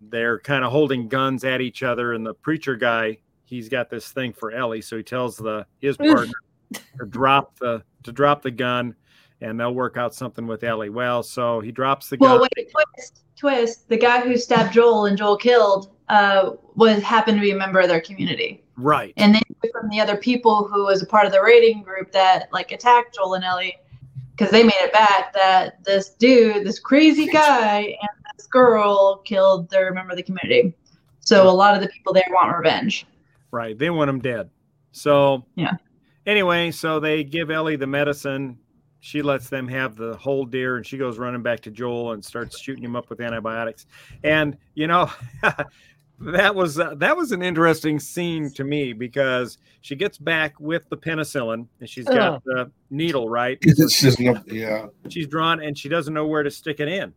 [0.00, 2.12] they're kind of holding guns at each other.
[2.12, 5.96] And the preacher guy, he's got this thing for Ellie, so he tells the his
[5.96, 6.34] partner
[6.72, 8.94] to drop the to drop the gun,
[9.40, 10.90] and they'll work out something with Ellie.
[10.90, 12.30] Well, so he drops the gun.
[12.30, 13.88] Well, wait, twist, twist.
[13.88, 17.80] The guy who stabbed Joel and Joel killed uh, was happened to be a member
[17.80, 18.62] of their community.
[18.76, 19.12] Right.
[19.16, 22.48] And then from the other people who was a part of the raiding group that
[22.52, 23.76] like attacked Joel and Ellie,
[24.36, 29.68] because they made it back that this dude, this crazy guy, and this girl killed
[29.68, 30.74] their member of the community.
[31.20, 33.06] So a lot of the people there want revenge.
[33.50, 33.78] Right.
[33.78, 34.50] They want him dead.
[34.92, 35.76] So Yeah.
[36.26, 38.58] Anyway, so they give Ellie the medicine.
[39.00, 42.22] She lets them have the whole deer, and she goes running back to Joel and
[42.22, 43.86] starts shooting him up with antibiotics.
[44.22, 45.10] And you know,
[46.20, 50.88] that was uh, that was an interesting scene to me because she gets back with
[50.88, 52.42] the penicillin and she's got Ugh.
[52.44, 53.56] the needle right.
[53.62, 54.86] It's just yeah.
[55.08, 57.14] She's drawn and she doesn't know where to stick it in.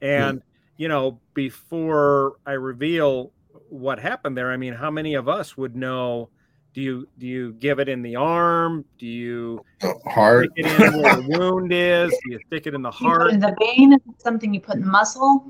[0.00, 0.42] And
[0.78, 3.32] you know, before I reveal
[3.72, 6.28] what happened there, I mean, how many of us would know?
[6.74, 8.84] Do you do you give it in the arm?
[8.98, 9.64] Do you
[10.06, 10.50] Heart.
[10.52, 12.10] stick it in where the wound is?
[12.24, 13.30] Do you stick it in the heart?
[13.30, 15.44] in the vein, something you put in the muscle.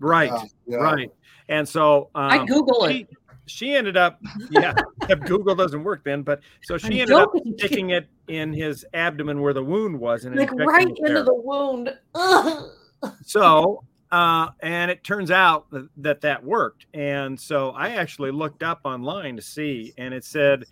[0.00, 0.76] Right, Yeah, yeah.
[0.78, 1.10] right.
[1.48, 2.92] And so um, I Google it.
[2.92, 3.06] she,
[3.46, 4.20] she ended up,
[4.50, 4.72] yeah,
[5.08, 7.54] if Google doesn't work then, but so she I'm ended up joking.
[7.58, 11.34] sticking it in his abdomen where the wound was, and it's like right into the
[11.34, 11.94] wound.
[12.14, 12.70] Ugh.
[13.24, 16.86] So, uh, and it turns out that, that worked.
[16.94, 20.64] And so I actually looked up online to see, and it said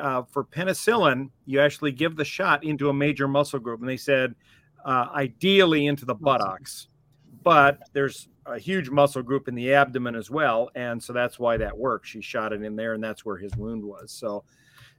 [0.00, 3.80] uh, for penicillin, you actually give the shot into a major muscle group.
[3.80, 4.34] And they said
[4.84, 6.88] uh, ideally into the buttocks,
[7.42, 10.70] but there's a huge muscle group in the abdomen as well.
[10.74, 12.06] And so that's why that worked.
[12.06, 14.10] She shot it in there, and that's where his wound was.
[14.10, 14.44] So,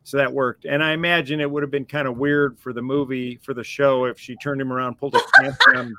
[0.03, 0.65] so that worked.
[0.65, 3.63] And I imagine it would have been kind of weird for the movie, for the
[3.63, 5.95] show, if she turned him around, pulled his pants down,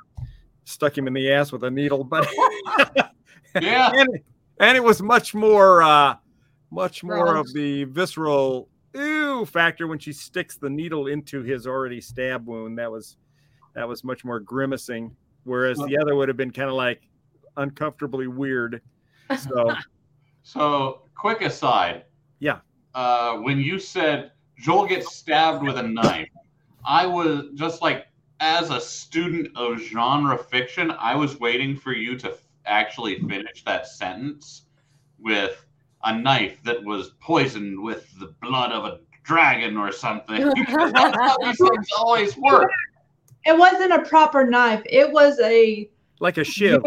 [0.65, 2.03] stuck him in the ass with a needle.
[2.03, 2.27] But
[3.61, 3.91] Yeah.
[3.95, 4.19] and,
[4.59, 6.15] and it was much more, uh,
[6.69, 7.49] much more Gross.
[7.49, 12.77] of the visceral ooh factor when she sticks the needle into his already stab wound.
[12.77, 13.17] That was,
[13.73, 15.15] that was much more grimacing.
[15.43, 17.01] Whereas the other would have been kind of like
[17.57, 18.81] uncomfortably weird.
[19.37, 19.73] So
[20.43, 22.05] So, quick aside.
[22.39, 22.59] Yeah.
[22.95, 26.29] Uh, when you said Joel gets stabbed with a knife,
[26.85, 28.07] I was just like,
[28.41, 33.63] as a student of genre fiction, I was waiting for you to f- actually finish
[33.65, 34.63] that sentence
[35.19, 35.63] with
[36.03, 40.41] a knife that was poisoned with the blood of a dragon or something.
[40.57, 42.71] That's how these things always work.
[43.45, 44.81] It wasn't a proper knife.
[44.87, 45.87] It was a
[46.19, 46.83] like a shiv.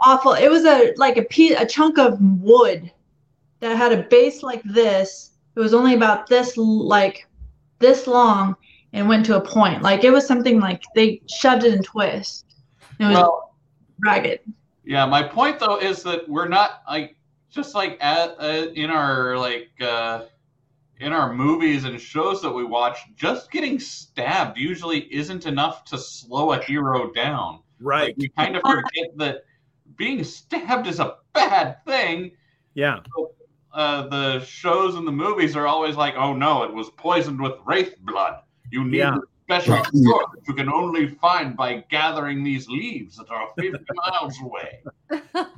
[0.00, 0.34] awful.
[0.34, 2.90] It was a like a piece, a chunk of wood
[3.58, 5.32] that had a base like this.
[5.56, 7.26] It was only about this like
[7.80, 8.56] this long
[8.94, 9.82] and went to a point.
[9.82, 12.46] Like it was something like they shoved it in twist.
[12.98, 13.56] It was Well,
[13.98, 14.40] ragged.
[14.84, 17.16] Yeah, my point though is that we're not like
[17.50, 20.22] just like at uh, in our like uh
[21.00, 25.98] in our movies and shows that we watch, just getting stabbed usually isn't enough to
[25.98, 27.60] slow a hero down.
[27.80, 28.08] Right.
[28.08, 29.44] Like, we kind of forget that
[29.96, 32.30] being stabbed is a bad thing.
[32.74, 33.00] Yeah.
[33.72, 37.54] Uh, the shows and the movies are always like, "Oh no, it was poisoned with
[37.66, 38.43] wraith blood.
[38.70, 39.16] You need Yeah.
[39.44, 39.82] special Yeah.
[39.90, 44.82] cure that you can only find by gathering these leaves that are 50 miles away.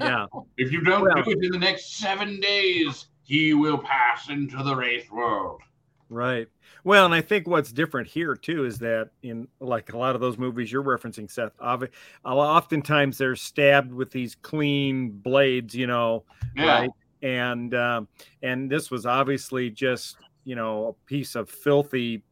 [0.00, 0.26] Yeah.
[0.56, 4.62] If you don't Well- do it in the next seven days, he will pass into
[4.62, 5.60] the wraith world."
[6.08, 6.48] Right.
[6.84, 10.20] Well, and I think what's different here too is that in like a lot of
[10.20, 11.90] those movies you're referencing, Seth, obvi-
[12.24, 16.24] oftentimes they're stabbed with these clean blades, you know,
[16.56, 16.80] Yeah.
[16.80, 16.90] right?
[17.22, 18.08] And um,
[18.42, 22.22] and this was obviously just you know a piece of filthy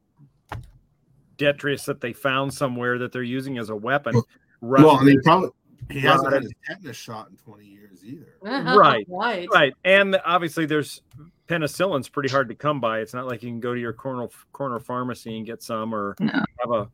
[1.37, 4.15] detritus that they found somewhere that they're using as a weapon.
[4.61, 5.51] Well, and he Rusted- probably
[5.91, 8.35] he hasn't had his tetanus shot in 20 years either.
[8.43, 9.05] Right.
[9.09, 9.47] Right.
[9.53, 11.03] right and obviously there's
[11.47, 14.29] penicillin's pretty hard to come by it's not like you can go to your corner
[14.53, 16.33] corner pharmacy and get some or No.
[16.33, 16.89] have a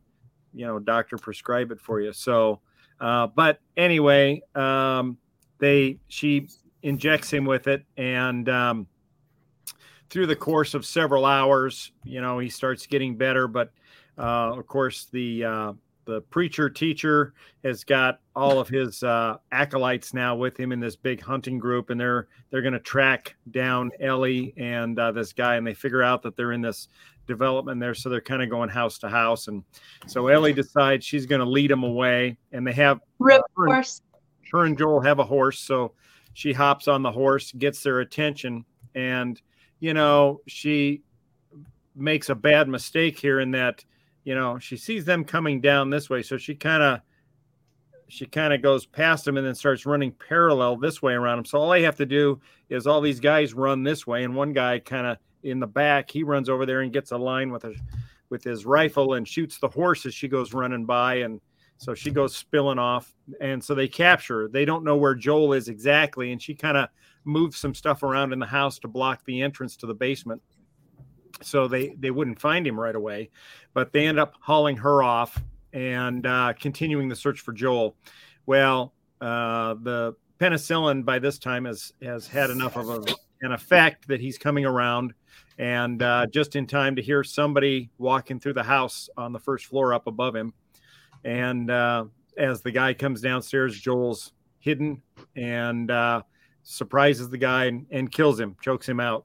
[0.53, 2.61] you know doctor prescribe it for you so
[3.00, 5.16] uh, but anyway um,
[5.59, 6.48] they she
[6.83, 8.88] injects him with it and um,
[10.09, 13.70] through the course of several hours you know he starts getting better but
[14.20, 15.72] uh, of course the uh,
[16.04, 20.96] the preacher teacher has got all of his uh, acolytes now with him in this
[20.96, 25.56] big hunting group, and they're they're going to track down Ellie and uh, this guy,
[25.56, 26.88] and they figure out that they're in this
[27.26, 29.62] development there, so they're kind of going house to house, and
[30.06, 34.02] so Ellie decides she's going to lead them away, and they have Rip her- horse.
[34.52, 35.92] her and Joel have a horse, so
[36.35, 39.40] she hops on the horse, gets their attention, and
[39.78, 41.02] you know she
[41.94, 43.85] makes a bad mistake here in that
[44.24, 47.00] you know she sees them coming down this way, so she kind of
[48.09, 51.44] she kind of goes past them and then starts running parallel this way around them.
[51.44, 54.52] So all I have to do is all these guys run this way, and one
[54.52, 57.64] guy kind of in the back, he runs over there and gets a line with
[57.64, 57.74] a
[58.28, 61.40] with his rifle and shoots the horse as she goes running by, and
[61.78, 64.48] so she goes spilling off, and so they capture her.
[64.48, 66.88] They don't know where Joel is exactly, and she kind of
[67.24, 70.42] moves some stuff around in the house to block the entrance to the basement.
[71.42, 73.31] So they they wouldn't find him right away,
[73.74, 77.96] but they end up hauling her off and uh, continuing the search for Joel.
[78.46, 83.03] Well, uh, the penicillin by this time has has had enough of a,
[83.42, 85.14] an effect that he's coming around,
[85.59, 89.66] and uh, just in time to hear somebody walking through the house on the first
[89.66, 90.53] floor up above him.
[91.24, 95.03] And uh, as the guy comes downstairs, Joel's hidden
[95.37, 96.22] and uh,
[96.62, 99.24] surprises the guy and, and kills him, chokes him out.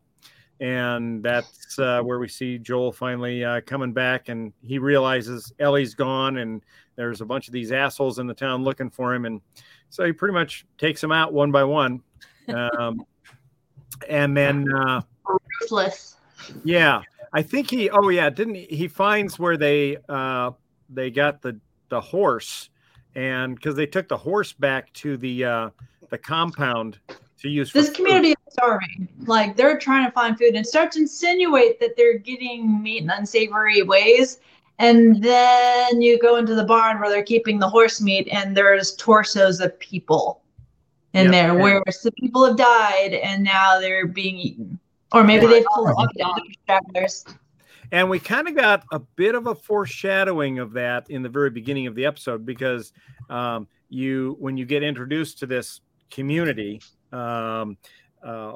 [0.62, 5.94] And that's uh, where we see Joel finally uh, coming back, and he realizes Ellie's
[5.94, 6.62] gone, and
[6.96, 9.42] there's a bunch of these assholes in the town looking for him, and
[9.90, 12.02] so he pretty much takes them out one by one.
[12.48, 13.06] Um,
[14.08, 15.02] and then, uh,
[15.62, 16.18] Ruthless.
[16.64, 17.02] yeah,
[17.34, 17.90] I think he.
[17.90, 18.66] Oh yeah, didn't he?
[18.66, 20.52] He finds where they uh,
[20.90, 22.70] they got the the horse,
[23.16, 25.70] and because they took the horse back to the uh,
[26.10, 27.00] the compound
[27.42, 27.70] to use.
[27.72, 27.98] for This food.
[27.98, 29.08] community is starving.
[29.26, 33.10] Like they're trying to find food and start to insinuate that they're getting meat in
[33.10, 34.40] unsavory ways.
[34.80, 38.96] And then you go into the barn where they're keeping the horse meat and there's
[38.96, 40.42] torsos of people
[41.14, 41.32] in Yep.
[41.32, 44.80] there where the people have died and now they're being eaten.
[45.14, 46.26] Or maybe they've collected
[46.68, 47.24] travelers.
[47.94, 51.50] And we kind of got a bit of a foreshadowing of that in the very
[51.52, 52.92] beginning of the episode because
[53.30, 55.80] um, you, when you get introduced to this
[56.12, 56.82] community,
[57.16, 57.78] um,
[58.24, 58.54] uh,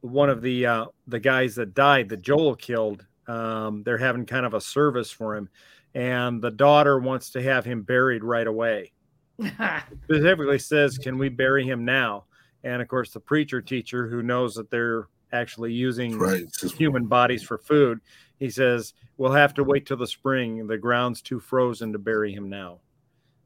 [0.00, 4.46] one of the uh, the guys that died that Joel killed, um, they're having kind
[4.46, 5.48] of a service for him,
[5.94, 8.92] and the daughter wants to have him buried right away.
[10.04, 12.24] Specifically says, "Can we bury him now?"
[12.64, 16.44] And of course, the preacher teacher who knows that they're actually using Right.
[16.76, 18.00] Human bodies for food.
[18.38, 20.66] He says, We'll have to wait till the spring.
[20.66, 22.80] The ground's too frozen to bury him now.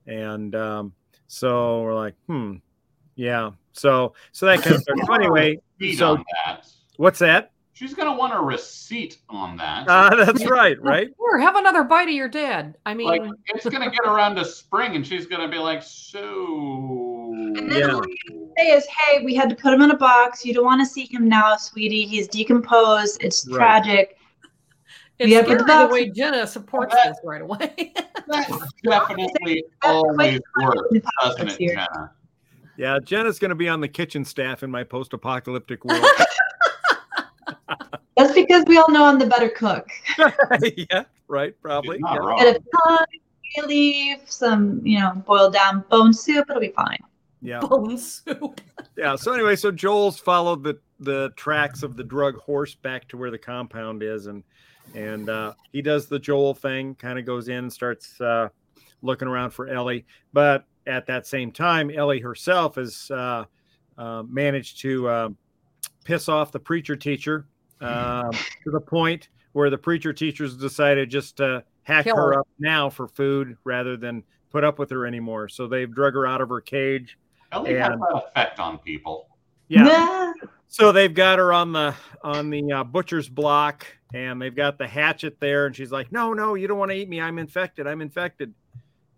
[0.07, 0.95] And um,
[1.29, 2.57] so we're like, hmm,
[3.15, 3.53] yeah.
[3.73, 4.97] So so that kind of stuff.
[5.07, 5.59] So anyway,
[5.97, 6.67] so that.
[6.97, 7.53] what's that?
[7.73, 9.89] She's gonna want a receipt on that.
[9.89, 11.09] Uh, that's right, right?
[11.19, 12.77] Here, have another bite of your dad.
[12.85, 17.33] I mean, like it's gonna get around to spring, and she's gonna be like, "So."
[17.57, 17.99] And Yeah.
[18.59, 20.45] Say is, hey, we had to put him in a box.
[20.45, 22.05] You don't want to see him now, sweetie.
[22.05, 23.23] He's decomposed.
[23.23, 23.57] It's Right.
[23.57, 24.17] tragic.
[25.19, 27.95] it's Yeah, but scary the way Jenna supports That- this right away.
[28.27, 32.13] That definitely always works, doesn't it, Jenna?
[32.81, 36.03] Yeah, Jenna's going to be on the kitchen staff in my post-apocalyptic world.
[38.17, 39.91] That's because we all know I'm the better cook.
[40.91, 41.55] yeah, right.
[41.61, 41.97] Probably.
[41.97, 42.21] She's not yeah.
[42.21, 42.39] wrong.
[42.39, 43.07] Bit of thyme,
[43.55, 46.47] bay leaf, some, you know, boiled down bone soup.
[46.49, 46.97] It'll be fine.
[47.43, 47.61] Yeah.
[47.61, 48.63] bone soup.
[48.97, 49.15] Yeah.
[49.15, 53.31] So anyway, so Joel's followed the the tracks of the drug horse back to where
[53.31, 54.43] the compound is, and
[54.95, 58.49] and uh, he does the Joel thing, kind of goes in and starts uh,
[59.03, 60.07] looking around for Ellie.
[60.33, 63.45] But at that same time, Ellie herself has uh,
[63.97, 65.29] uh, managed to uh,
[66.05, 67.47] piss off the preacher teacher
[67.81, 68.31] um,
[68.65, 72.41] to the point where the preacher teachers decided just to hack Kill her her.
[72.41, 75.49] up now for food rather than put up with her anymore.
[75.49, 77.19] So they've drug her out of her cage.
[77.53, 79.29] Ellie has And- that effect on people.
[79.69, 79.85] Yeah.
[79.85, 80.33] Nah.
[80.67, 84.87] So they've got her on the on the uh, butcher's block, and they've got the
[84.87, 87.21] hatchet there, and she's like, "No, no, you don't want to eat me.
[87.21, 87.89] I'm infected.
[87.89, 88.55] I'm infected."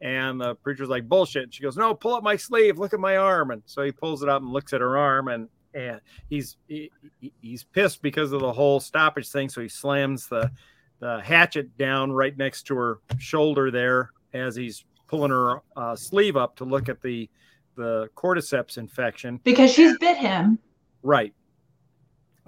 [0.02, 2.76] And the preacher's like, "Bullshit." And she goes, "No, pull up my sleeve.
[2.78, 5.28] Look at my arm." And so he pulls it up and looks at her arm,
[5.28, 9.48] and and he's he, he- he's pissed because of the whole stoppage thing.
[9.48, 10.50] So he slams the
[10.98, 16.36] the hatchet down right next to her shoulder there as he's pulling her uh, sleeve
[16.36, 17.28] up to look at the
[17.76, 19.40] the cordyceps infection.
[19.44, 20.58] Because she's bit him.
[21.02, 21.32] Right.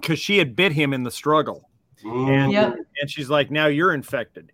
[0.01, 1.69] Because she had bit him in the struggle.
[2.03, 2.75] And, Yep.
[3.01, 4.51] and she's like, now you're infected.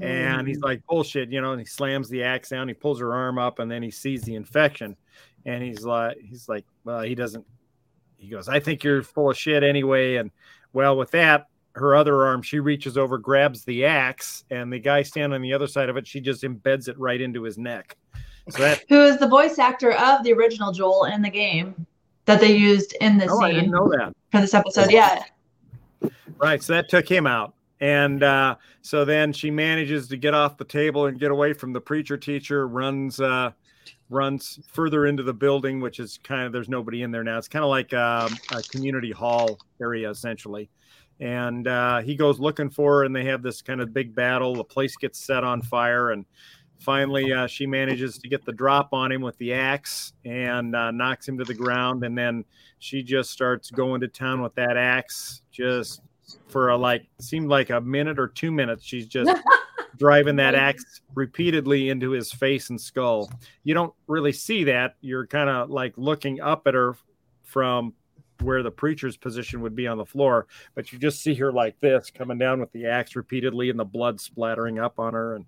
[0.00, 0.48] And Mm.
[0.48, 3.38] he's like, bullshit, you know, and he slams the axe down, he pulls her arm
[3.38, 4.96] up, and then he sees the infection.
[5.46, 7.44] And he's like, he's like, well, he doesn't,
[8.16, 10.16] he goes, I think you're full of shit anyway.
[10.16, 10.30] And
[10.72, 15.02] well, with that, her other arm, she reaches over, grabs the axe, and the guy
[15.02, 17.96] standing on the other side of it, she just embeds it right into his neck.
[18.50, 21.86] So that, Who is the voice actor of the original Joel in the game
[22.26, 24.12] that they used in this oh, I didn't scene know that.
[24.32, 24.90] for this episode?
[24.90, 25.22] Yeah.
[26.38, 26.62] Right.
[26.62, 27.53] So that took him out.
[27.80, 31.72] And uh, so then she manages to get off the table and get away from
[31.72, 33.50] the preacher teacher, runs uh,
[34.10, 37.38] runs further into the building, which is kind of there's nobody in there now.
[37.38, 40.70] It's kind of like um, a community hall area essentially.
[41.20, 44.54] And uh, he goes looking for her, and they have this kind of big battle.
[44.54, 46.24] The place gets set on fire, and
[46.78, 50.90] finally uh, she manages to get the drop on him with the axe and uh,
[50.90, 52.04] knocks him to the ground.
[52.04, 52.44] And then
[52.78, 56.00] she just starts going to town with that axe, just
[56.48, 58.84] for a like seemed like a minute or two minutes.
[58.84, 59.30] She's just
[59.98, 63.30] driving that axe repeatedly into his face and skull.
[63.62, 64.96] You don't really see that.
[65.00, 66.96] You're kind of like looking up at her
[67.42, 67.94] from
[68.40, 71.78] where the preacher's position would be on the floor, but you just see her like
[71.80, 75.36] this coming down with the axe repeatedly and the blood splattering up on her.
[75.36, 75.46] And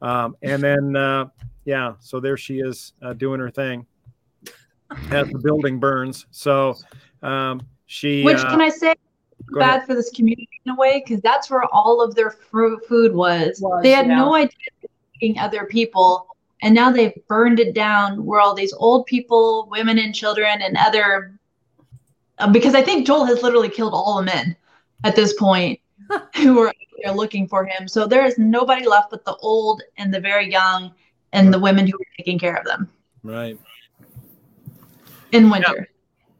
[0.00, 1.26] um, and then uh,
[1.64, 3.84] yeah, so there she is uh, doing her thing
[5.10, 6.26] as the building burns.
[6.30, 6.76] So
[7.22, 8.94] um, she Which uh, can I say.
[9.52, 13.14] Bad for this community in a way because that's where all of their fru- food
[13.14, 13.60] was.
[13.60, 14.16] Was, they had yeah.
[14.16, 14.88] no idea they
[15.20, 16.26] eating other people,
[16.62, 18.24] and now they've burned it down.
[18.24, 21.38] Where all these old people, women, and children, and other.
[22.38, 24.56] Uh, because I think Joel has literally killed all the men
[25.04, 25.80] at this point
[26.36, 26.72] who are
[27.02, 27.88] there looking for him.
[27.88, 30.92] So there is nobody left but the old and the very young
[31.32, 32.88] and the women who are taking care of them
[33.22, 33.58] right.
[35.32, 35.88] in winter.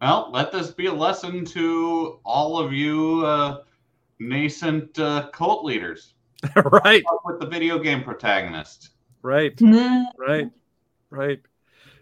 [0.00, 3.62] Well, let this be a lesson to all of you uh,
[4.20, 6.14] nascent uh, cult leaders.
[6.84, 7.02] right.
[7.10, 8.90] Up with the video game protagonist.
[9.22, 9.58] Right.
[10.18, 10.50] Right.
[11.10, 11.40] Right.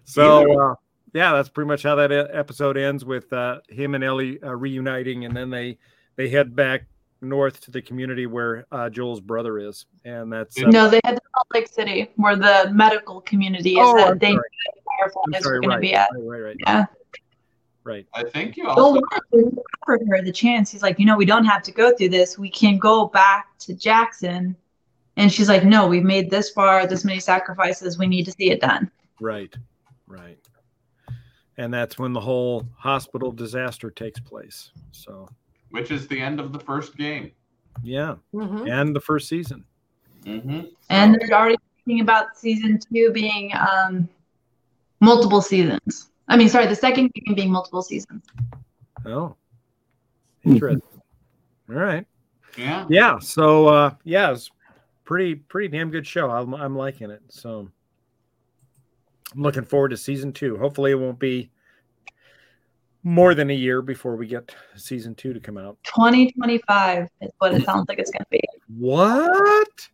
[0.05, 0.75] So uh,
[1.15, 4.53] yeah, that's pretty much how that e- episode ends with uh, him and Ellie uh,
[4.53, 5.79] reuniting, and then they
[6.17, 6.83] they head back
[7.21, 11.17] north to the community where uh, Joel's brother is, and that's uh, No, they had
[11.17, 14.37] to Salt Lake City, where the medical community is Oh, that I'm they sorry.
[14.37, 16.09] knew I'm sorry, were going right, to be at.
[16.13, 16.85] right, right, right, Yeah.
[17.87, 18.07] Right.
[18.15, 20.71] I think you Joel also wanted to her the chance.
[20.71, 22.39] He's like, you know, we don't have to go through this.
[22.39, 24.57] We can go back to Jackson.
[25.17, 27.97] And she's like, no, we've made this far, this many sacrifices.
[27.99, 28.91] We need to see it done.
[29.21, 29.55] Right,
[30.07, 30.39] right.
[31.57, 34.73] And that's when the whole hospital disaster takes place.
[34.93, 35.27] So,
[35.71, 37.33] which is the end of the first game.
[37.83, 38.71] yeah, Mhm.
[38.71, 39.65] and the first season.
[40.25, 40.61] Mm-hmm.
[40.91, 44.09] And they're already thinking about season two being um,
[45.01, 46.11] multiple seasons.
[46.29, 48.25] I mean, sorry, the second game being multiple seasons.
[49.05, 49.37] Oh,
[50.45, 50.83] interesting.
[51.69, 52.07] All right.
[52.57, 52.87] Yeah.
[52.89, 53.19] Yeah.
[53.19, 54.51] So, uh, yeah, it's
[55.05, 56.31] pretty, pretty damn good show.
[56.31, 57.23] I'm, I'm liking it.
[57.29, 57.69] So,
[59.35, 60.57] I'm looking forward to season two.
[60.57, 61.51] Hopefully, it won't be
[63.03, 65.79] more than a year before we get season two to come out.
[65.85, 68.43] 2025 is what it sounds like it's going to be.
[68.77, 69.89] What?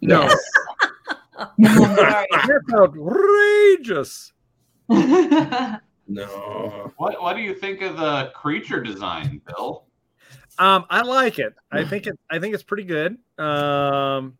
[0.00, 0.22] No.
[0.22, 0.36] Yes.
[1.58, 2.26] No, sorry.
[2.32, 4.32] That's outrageous.
[6.10, 6.90] No.
[6.96, 9.84] What What do you think of the creature design, Bill?
[10.58, 11.54] Um, I like it.
[11.70, 12.18] I think it.
[12.30, 13.18] I think it's pretty good.
[13.38, 14.38] Um,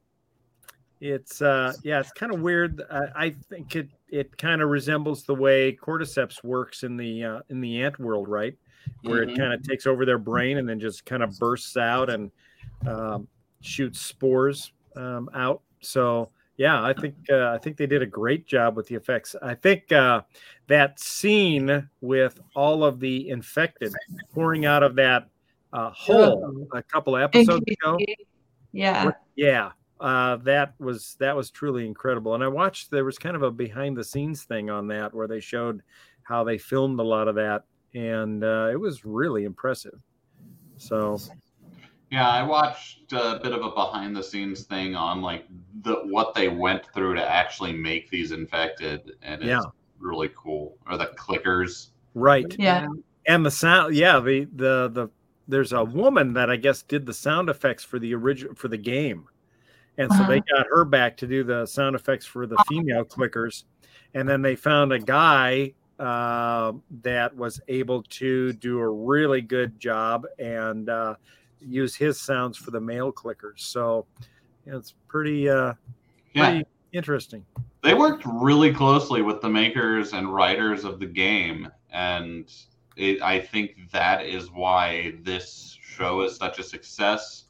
[1.00, 2.82] it's uh, yeah, it's kind of weird.
[2.90, 7.40] I, I think it it kind of resembles the way cordyceps works in the uh,
[7.50, 8.56] in the ant world, right?
[9.02, 9.32] Where Mhm.
[9.32, 12.30] it kind of takes over their brain and then just kind of bursts out and
[12.86, 13.28] um,
[13.60, 15.60] shoots spores um, out.
[15.82, 19.36] So yeah, I think uh, I think they did a great job with the effects.
[19.40, 20.22] I think uh,
[20.66, 23.94] that scene with all of the infected
[24.34, 25.28] pouring out of that
[25.72, 27.96] uh, hole a couple of episodes ago.
[28.72, 29.12] Yeah.
[29.36, 32.34] Yeah, uh, that was that was truly incredible.
[32.34, 35.28] And I watched there was kind of a behind the scenes thing on that where
[35.28, 35.82] they showed
[36.24, 37.62] how they filmed a lot of that,
[37.94, 40.02] and uh, it was really impressive.
[40.76, 41.18] So
[42.10, 45.44] Yeah, I watched a bit of a behind the scenes thing on like
[45.82, 49.60] the what they went through to actually make these infected, and it's Yeah.
[49.98, 50.76] really cool.
[50.88, 51.88] Or the clickers.
[52.14, 52.88] right, Yeah.
[53.26, 55.08] and the sound yeah the the the
[55.46, 58.76] there's a woman that i guess did the sound effects for the original for the
[58.78, 59.26] game
[59.98, 63.64] and so they got her back to do the sound effects for the female clickers
[64.14, 69.78] and then they found a guy uh, that was able to do a really good
[69.78, 71.14] job and uh,
[71.60, 73.60] use his sounds for the male clickers.
[73.60, 74.06] So
[74.66, 75.74] it's pretty uh
[76.34, 77.44] Yeah, pretty interesting.
[77.82, 82.52] They worked really closely with the makers and writers of the game, and
[82.96, 87.44] it, I think that is why this show is such a success.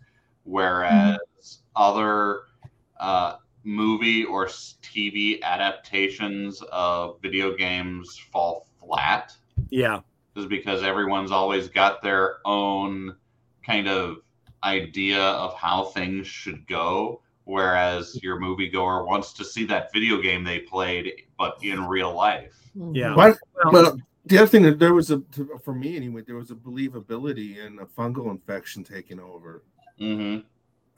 [0.44, 1.18] Whereas
[1.76, 2.42] other
[3.00, 9.36] uh, movie or TV adaptations of video games fall flat,
[9.70, 10.00] yeah.
[10.36, 13.16] Is because everyone's always got their own
[13.68, 14.16] kind of
[14.64, 17.20] idea of how things should go.
[17.44, 22.54] Whereas your moviegoer wants to see that video game they played, but in real life.
[22.92, 23.38] yeah What?
[23.54, 23.96] Well, But
[24.26, 25.22] the other thing that there was a
[25.64, 29.62] for me anyway, there was a believability in a fungal infection taking over.
[29.98, 30.38] hmm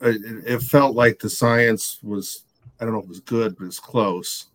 [0.01, 2.43] It, it- it felt like the science was
[2.79, 4.47] I don't know if it was good, but it's close.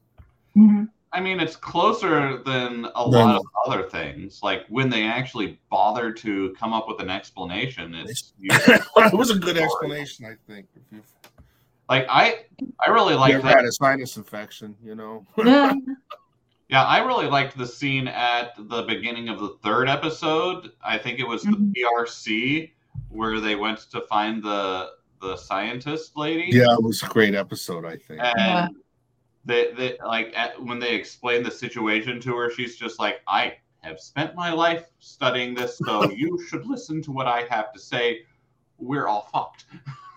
[0.56, 0.88] Mhm.
[1.16, 4.40] I mean, it's closer than a Than- lot of other things.
[4.42, 9.38] Like when they actually bother to come up with an explanation, it's it was a
[9.46, 10.66] good explanation, I think.
[10.76, 11.04] If you've
[11.88, 12.44] like I,
[12.86, 13.44] I really like that.
[13.56, 15.24] had a sinus infection, you know.
[15.44, 15.72] Yeah.
[16.68, 20.72] Yeah, I really liked the scene at the beginning of the third episode.
[20.84, 21.72] I think it was the Mhm.
[21.76, 22.72] PRC
[23.08, 24.90] where they went to find the
[25.22, 26.48] the scientist lady.
[26.50, 28.20] yeah, it was a great episode, I think.
[28.20, 28.68] And Yeah.
[29.46, 33.54] They, they like at, when they explain the situation to her, she's just like, "I
[33.78, 37.80] have spent my life studying this, so you should listen to what I have to
[37.80, 38.22] say.
[38.78, 39.64] We're all fucked."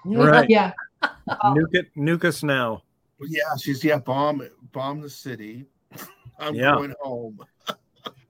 [0.05, 0.71] right Yeah.
[1.29, 2.81] nuke it nuke us now
[3.27, 5.65] yeah, she's yeah, bomb bomb the city.
[6.39, 6.75] I'm Yeah.
[6.75, 7.39] going home.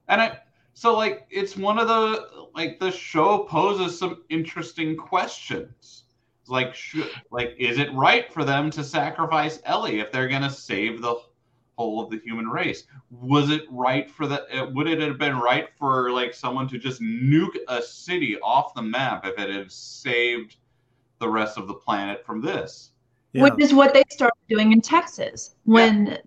[0.08, 0.39] And I
[0.74, 6.06] so like it's one of the like the show poses some interesting questions.
[6.50, 10.50] It's like should like is it right for them to sacrifice Ellie if they're gonna
[10.50, 11.16] save the
[11.78, 12.86] whole of the human race?
[13.12, 16.80] Was it right for the uh, would it have been right for like someone to
[16.80, 20.56] just nuke a city off the map if it had saved
[21.20, 22.93] the rest of the planet from this?
[23.34, 26.18] yeah Which is what they started doing in Texas when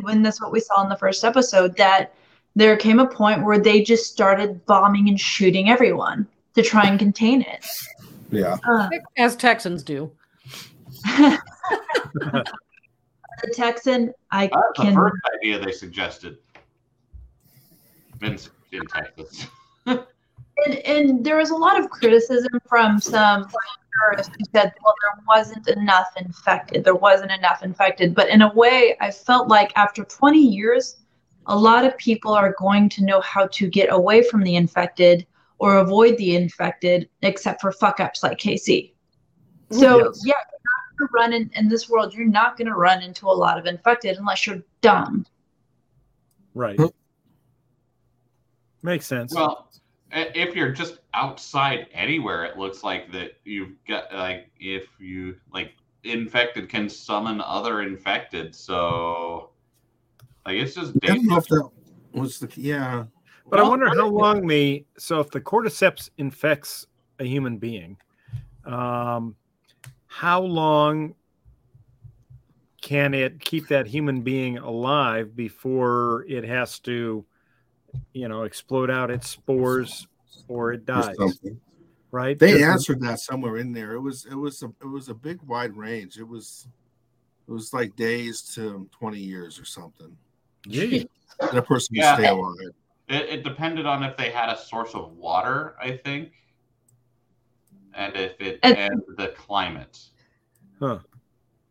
[0.00, 2.12] when that's what we saw in the first episode that
[2.56, 6.26] there came a point where they just started bombing and shooting everyone
[6.56, 7.64] to try and contain it.
[8.30, 8.56] Yeah.
[8.68, 10.12] Uh, As Texans do.
[11.04, 11.40] the
[13.52, 16.38] Texan, I That's the first idea they suggested.
[18.18, 19.46] Vince in Texas.
[19.86, 20.04] and,
[20.84, 23.48] and there was a lot of criticism from some
[24.00, 26.84] tourists who said, well, there wasn't enough infected.
[26.84, 28.14] There wasn't enough infected.
[28.14, 30.96] But in a way, I felt like after 20 years,
[31.46, 35.26] a lot of people are going to know how to get away from the infected
[35.58, 38.92] or avoid the infected, except for fuck ups like KC.
[39.70, 40.22] So, Yes.
[40.24, 43.26] yeah, you're not gonna run in, in this world, you're not going to run into
[43.26, 45.26] a lot of infected unless you're dumb.
[46.54, 46.78] right
[48.82, 49.70] makes sense Well,
[50.12, 55.74] if you're just outside anywhere, it looks like that you've got like if you like
[56.04, 58.54] infected can summon other infected.
[58.54, 59.50] So
[60.46, 61.70] like it's just I don't know if that
[62.12, 63.04] was the yeah.
[63.50, 66.86] But I Well, wonder how long the so if the cordyceps infects
[67.18, 67.96] a human being,
[68.64, 69.36] um,
[70.06, 71.14] how long
[72.82, 77.24] can it keep that human being alive before it has to,
[78.12, 80.06] you know, explode out its spores
[80.46, 81.16] or it dies?
[81.16, 81.60] something.
[82.10, 82.38] Right?
[82.38, 83.92] They answered that somewhere in there.
[83.92, 86.18] It was it was a it was a big wide range.
[86.18, 86.66] It was
[87.46, 90.16] it was like days to twenty years or something.
[90.66, 91.04] Yeah,
[91.40, 92.16] That a person Yeah.
[92.16, 92.74] could stay alive.
[93.08, 96.32] It, it depended on if they had a source of water, I think,
[97.94, 99.98] and if it And- and the climate.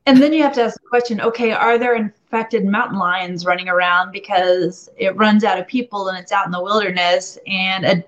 [0.05, 3.67] And then you have to ask the question okay, are there infected mountain lions running
[3.69, 8.03] around because it runs out of people and it's out in the wilderness and a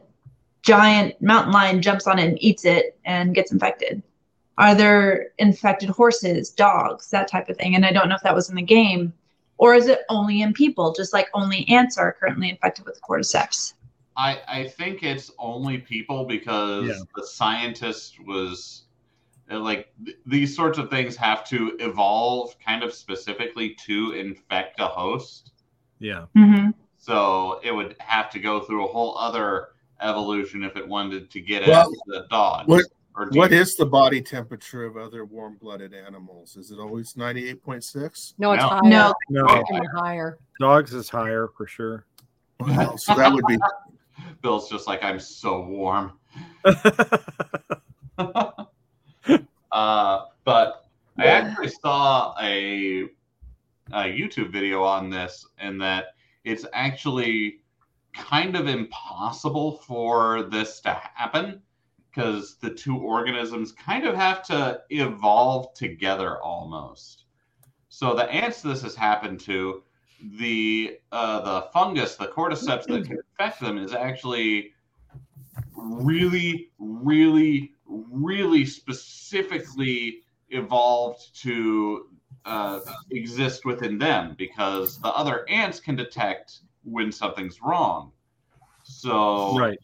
[0.61, 4.01] giant mountain lion jumps on it and eats it and gets infected?
[4.57, 7.75] Are there infected horses, dogs, that type of thing?
[7.75, 9.13] And I don't know if that was in the game,
[9.59, 13.73] or is it only in people, just like only ants are currently infected with cordyceps?
[14.15, 16.99] I, I think it's only people because Yeah.
[17.15, 18.83] the scientist was
[19.51, 24.79] uh, like th- these sorts of things have to evolve kind of specifically to infect
[24.79, 25.51] a host.
[25.99, 26.25] Yeah.
[26.35, 29.69] hmm So it would have to go through a whole other
[30.01, 32.67] evolution if it wanted to get Well, at the dog.
[32.69, 33.65] what- or What deer.
[33.77, 36.55] the body temperature of other warm-blooded animals?
[36.55, 38.33] Is it always ninety-eight point six?
[38.37, 38.69] No, it's No.
[38.69, 38.81] higher.
[38.83, 40.37] No, No, Fucking higher.
[40.59, 42.05] dogs is higher for sure.
[42.59, 43.57] Wow, so that would be
[44.41, 46.13] Bill's just like I'm so warm.
[49.71, 50.85] uh, but
[51.17, 53.03] I actually saw a,
[53.91, 57.59] a YouTube video on this, and that it's actually
[58.13, 61.61] kind of impossible for this to happen
[62.11, 67.25] because the two organisms kind of have to evolve together almost.
[67.89, 69.83] So the ants this has happened to,
[70.37, 74.73] the uh, the fungus, the cordyceps that can infect them, is actually
[75.75, 82.07] really, really, really specifically evolved to
[82.45, 82.79] uh,
[83.11, 88.11] exist within them because the other ants can detect when something's wrong.
[88.83, 89.79] So Right.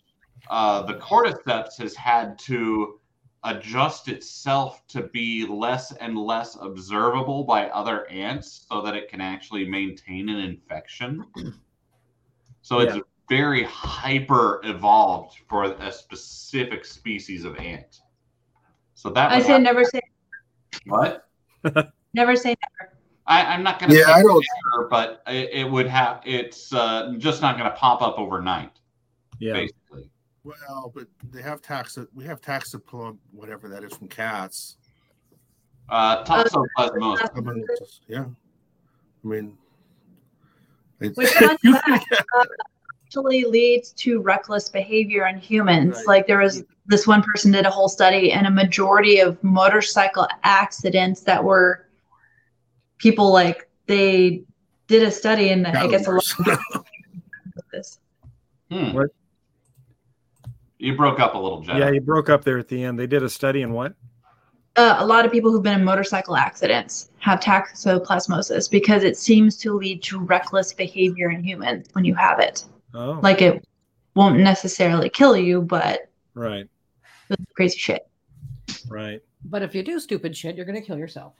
[0.50, 3.00] Uh, the cordyceps has had to
[3.44, 9.22] adjust itself to be less and less observable by other ants so that it can
[9.22, 11.24] actually maintain an infection.
[12.62, 12.98] So it's
[13.30, 18.02] very hyper evolved for a specific species of ant.
[18.96, 20.02] So that I would say have- never say
[20.86, 21.28] what?
[22.14, 22.56] never say
[23.28, 24.44] I, I'm not going to Yeah, say I don't-
[24.74, 26.22] sure, but it, it would have.
[26.26, 28.72] It's uh, just not going to pop up overnight.
[29.40, 29.54] Yeah.
[29.54, 29.80] Basically,
[30.46, 32.08] well, but they have taxa.
[32.14, 34.78] We have taxoplum, whatever that is from cats.
[35.90, 37.30] uh, toxoplasmosis.
[37.36, 37.66] I mean,
[38.08, 38.26] yeah.
[39.24, 39.58] I mean,
[41.02, 42.46] it's, Which fun fact, uh,
[43.06, 45.96] actually leads to reckless behavior in humans.
[45.98, 46.08] Right.
[46.08, 50.28] Like there was this one person did a whole study, and a majority of motorcycle
[50.44, 51.88] accidents that were
[53.00, 54.44] people like they
[54.88, 56.24] did a study, and I guess a lot
[56.76, 56.86] of
[57.72, 58.00] this.
[58.70, 58.94] Hmm.
[58.94, 59.10] What?
[60.78, 61.78] You broke up a little, Jeff.
[61.78, 63.00] Yeah, you broke up there at the end.
[63.00, 63.94] They did a study in what?
[64.76, 69.56] Uh, a lot of people who've been in motorcycle accidents have toxoplasmosis because it seems
[69.58, 72.66] to lead to reckless behavior in humans when you have it.
[72.94, 73.66] Oh, Like it
[74.16, 76.68] won't necessarily kill you, but right,
[77.56, 78.08] crazy shit.
[78.90, 79.22] right.
[79.46, 81.34] But if you do stupid shit, you're gonna kill yourself.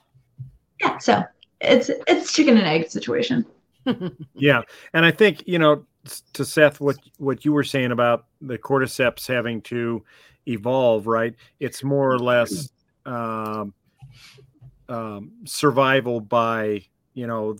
[0.80, 1.22] Yeah, so
[1.60, 3.44] it's it's chicken and egg situation.
[4.34, 4.62] Yeah,
[4.94, 5.84] and I think you know s-
[6.32, 10.04] to Seth what what you were saying about the cordyceps having to
[10.46, 11.34] evolve, right?
[11.60, 12.70] It's more or less
[13.04, 13.74] um,
[14.88, 16.84] um, survival by
[17.14, 17.56] you know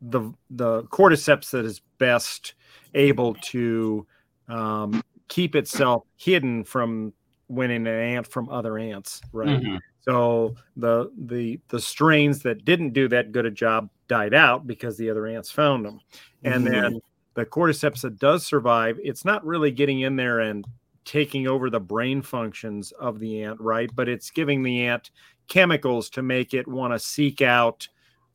[0.00, 2.54] the the cordyceps that is best
[2.94, 4.06] able to
[4.48, 7.12] um, keep itself hidden from
[7.48, 9.60] winning an ant from other ants, right?
[9.62, 9.78] Mhm.
[10.02, 14.96] So the the the strains that didn't do that good a job died out because
[14.96, 16.00] the other ants found them.
[16.44, 16.70] And Mhm.
[16.70, 17.00] then
[17.38, 20.66] the cordyceps that does survive, it's not really getting in there and
[21.04, 23.88] taking over the brain functions of the ant, right?
[23.94, 25.12] But it's giving the ant
[25.46, 27.86] chemicals to make it want to seek out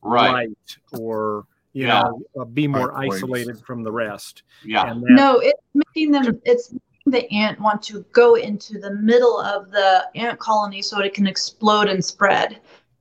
[0.02, 0.32] Right.
[0.32, 2.02] light or you Yeah.
[2.02, 3.16] know uh, be more Right points.
[3.24, 4.42] isolated from the rest.
[4.64, 4.90] Yeah.
[4.90, 8.94] And that, No, it's making them it's making the ant want to go into the
[8.94, 12.60] middle of the ant colony so it can explode and spread.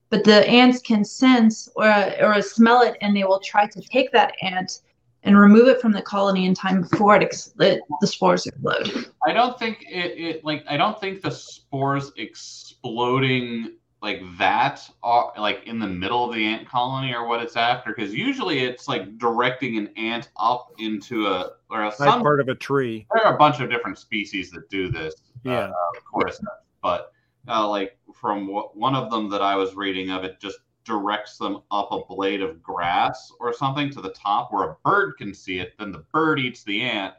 [0.09, 1.87] But the ants can sense or
[2.21, 4.81] or smell it and they will try to take that ant
[5.23, 9.05] and remove it from the colony in time before it, ex- it the spores explode.
[9.25, 15.31] I don't think it, it like I don't think the spores exploding like that are
[15.37, 18.89] like in the middle of the ant colony or what it's after because usually it's
[18.89, 23.07] like directing an ant up into a or a, some part of a tree.
[23.13, 25.15] there are a bunch of different species that do this
[25.45, 25.53] Yeah.
[25.53, 26.41] uh, of course
[26.81, 27.13] but
[27.47, 31.37] uh, like from wh- one of them that I was reading of it just directs
[31.37, 35.33] them up a blade of grass or something to the top where a bird can
[35.33, 37.13] see it then the bird eats the ant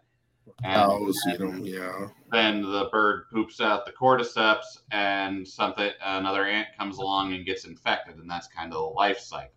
[0.62, 2.08] and Owls eat 'em, yeah.
[2.30, 7.64] then the bird poops out the cordyceps and something another ant comes along and gets
[7.64, 9.50] infected and that's kind of the life cycle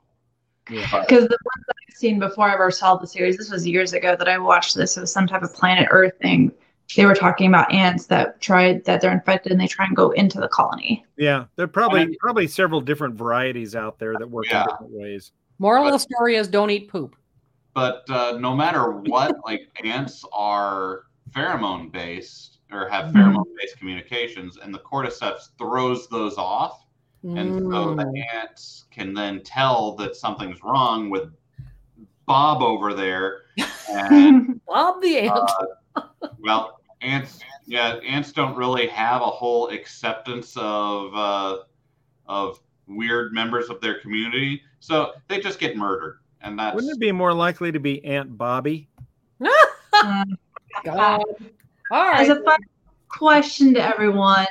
[0.70, 0.82] Yeah.
[1.02, 3.94] Because the ones that I've seen before I ever saw the series, this was years
[3.94, 4.98] ago that I watched this.
[4.98, 6.52] It was some type of planet Earth thing.
[6.96, 10.12] They were talking about ants that tried that they're infected and they try and go
[10.12, 11.06] into the colony.
[11.18, 14.62] Yeah, there are probably And- probably several different varieties out there that work Yeah.
[14.64, 15.32] in different ways.
[15.60, 17.16] Moral of the story is don't eat poop.
[17.74, 23.14] but uh, no matter what like ants are pheromone based or have Mhm.
[23.14, 26.86] pheromone-based communications, and the cordyceps throws those off,
[27.24, 27.98] and so Mm.
[27.98, 31.30] the ants can then tell that something's wrong with
[32.26, 33.42] Bob over there,
[33.90, 35.50] and Bob the ant.
[35.96, 36.02] uh,
[36.40, 41.58] well, ants, yeah, ants don't really have a whole acceptance of uh,
[42.28, 47.00] of weird members of their community, so they just get murdered, and that's Wouldn't it
[47.00, 48.90] be more likely to be Aunt Bobby?
[50.04, 50.38] Um,
[50.84, 51.24] God.
[51.90, 52.60] All As a fun
[53.08, 54.46] question to everyone,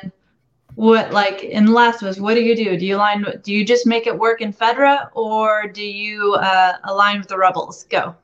[0.75, 2.77] what like in Last of Us, what do you do?
[2.77, 3.25] Do you align?
[3.43, 7.39] Do you just make it work in Fedra, or do you uh, align with the
[7.39, 7.85] rebels?
[7.85, 8.15] Go.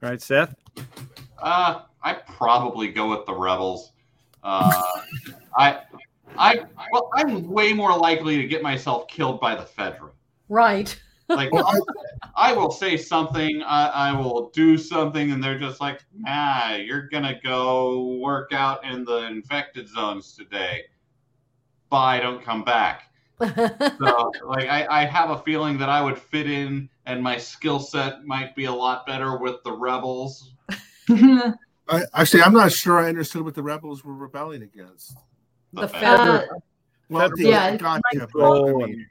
[0.00, 0.54] Right, Seth?
[1.42, 3.92] Uh, I probably go with the rebels.
[4.42, 4.82] Uh,
[5.56, 5.80] I,
[6.38, 6.60] I,
[6.92, 10.10] well, I'm way more likely to get myself killed by the Fedra.
[10.48, 10.98] Right.
[11.28, 11.50] Like,
[12.36, 17.08] I- will say something, I, I will do something, and they're just like, "Nah, you're
[17.08, 20.82] gonna go work out in the infected zones today.
[21.88, 23.04] Bye, don't come back."
[23.40, 27.80] So, like, I, I have a feeling that I would fit in, and my skill
[27.80, 30.52] set might be a lot better with the rebels.
[31.08, 35.16] I, actually, I'm not sure I understood what the rebels were rebelling against.
[35.72, 36.46] the Fedra.
[36.48, 36.60] Fedra.
[37.08, 39.06] Well, Federal- Yeah, gotcha, but, I Control mean,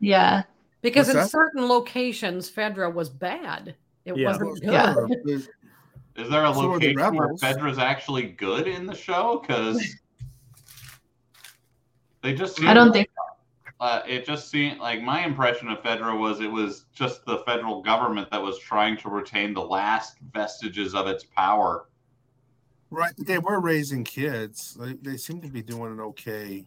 [0.00, 0.42] yeah.
[0.82, 1.30] Because What's in that?
[1.30, 3.74] certain locations, Fedra was bad.
[4.06, 4.28] It Yeah.
[4.28, 4.72] wasn't good.
[4.72, 4.94] Yeah.
[4.94, 5.08] sure,
[6.16, 7.40] Is there a So are the location where rebels.
[7.42, 9.42] Fedra's actually good in the show?
[9.46, 9.78] Because
[12.22, 13.08] they just I don't think.
[13.80, 17.82] Uh, it just seemed like my impression of Fedra was it was just the federal
[17.82, 21.86] government that was trying to retain the last vestiges of its power.
[22.90, 24.76] Right, they were raising kids.
[24.78, 26.66] They, they seem to be doing an okay.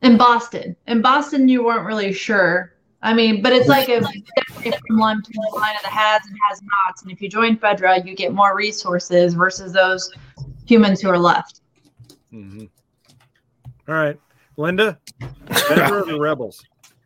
[0.00, 2.74] In Boston, in Boston, you weren't really sure.
[3.02, 6.22] I mean, but it's like a definitely from line to the line of the has
[6.26, 7.02] and has nots.
[7.02, 10.10] And if you join Fedra, you get more resources versus those
[10.64, 11.60] humans who are left.
[12.32, 12.64] Mm-hmm.
[13.88, 14.18] All right.
[14.58, 14.98] Linda?
[15.46, 16.62] Fedra or the Rebels?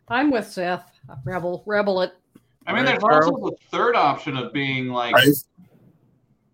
[0.09, 0.91] I'm with Seth.
[1.23, 2.13] Rebel, rebel it.
[2.65, 5.25] I mean, there's also the third option of being like, I,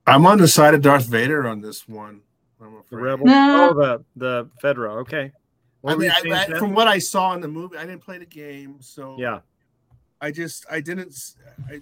[0.05, 2.21] I'm on the side of Darth Vader on this one.
[2.61, 3.25] I'm The rebel.
[3.25, 3.29] Rebels?
[3.29, 3.69] Nah.
[3.69, 5.01] Oh, the, the Fedra.
[5.01, 5.31] Okay.
[5.81, 8.17] What I mean, I, I, from what I saw in the movie, I didn't play
[8.17, 9.39] the game, so yeah.
[10.19, 11.09] I just I didn't.
[11.09, 11.37] s-
[11.69, 11.79] I,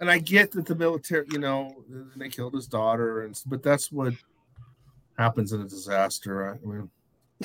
[0.00, 1.82] and I get that the military, you know,
[2.14, 4.12] they killed his daughter, and but that's what
[5.18, 6.56] happens in a disaster.
[6.62, 6.88] I mean,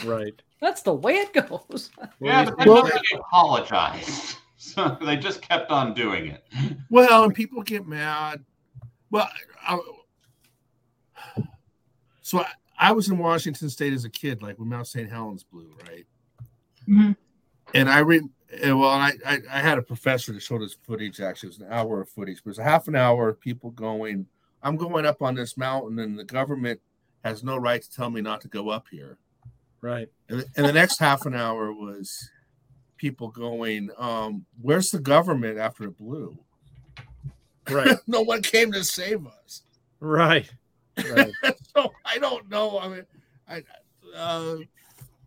[0.04, 0.34] Right.
[0.60, 1.92] That's the way it goes.
[2.22, 4.38] yeah, but then Well- nobody apologized.
[4.66, 6.46] So they just kept on doing it.
[6.90, 8.46] well, and people get mad.
[9.12, 9.30] Well,
[9.62, 9.78] I,
[12.22, 12.48] so I,
[12.80, 15.10] I was in Washington State as a kid, like when Mount St.
[15.10, 16.06] Helens blew, right?
[16.88, 17.16] Mhm.
[17.74, 18.24] And I read,
[18.64, 21.20] well, I, I I had a professor that showed us footage.
[21.20, 23.40] Actually, it was an hour of footage, but it was a half an hour of
[23.40, 24.26] people going.
[24.62, 26.80] I'm going up on this mountain, and the government
[27.26, 29.18] has no right to tell me not to go up here.
[29.84, 30.08] Right.
[30.30, 32.30] And, and the next half an hour was
[32.96, 36.38] people going, um, "Where's the government after it blew?
[37.70, 37.98] Right.
[38.08, 39.62] no one came to save us."
[40.00, 40.50] right.
[41.10, 41.32] Right.
[41.76, 42.78] so I don't know.
[42.78, 43.04] I mean,
[43.50, 43.64] I
[44.16, 44.58] uh,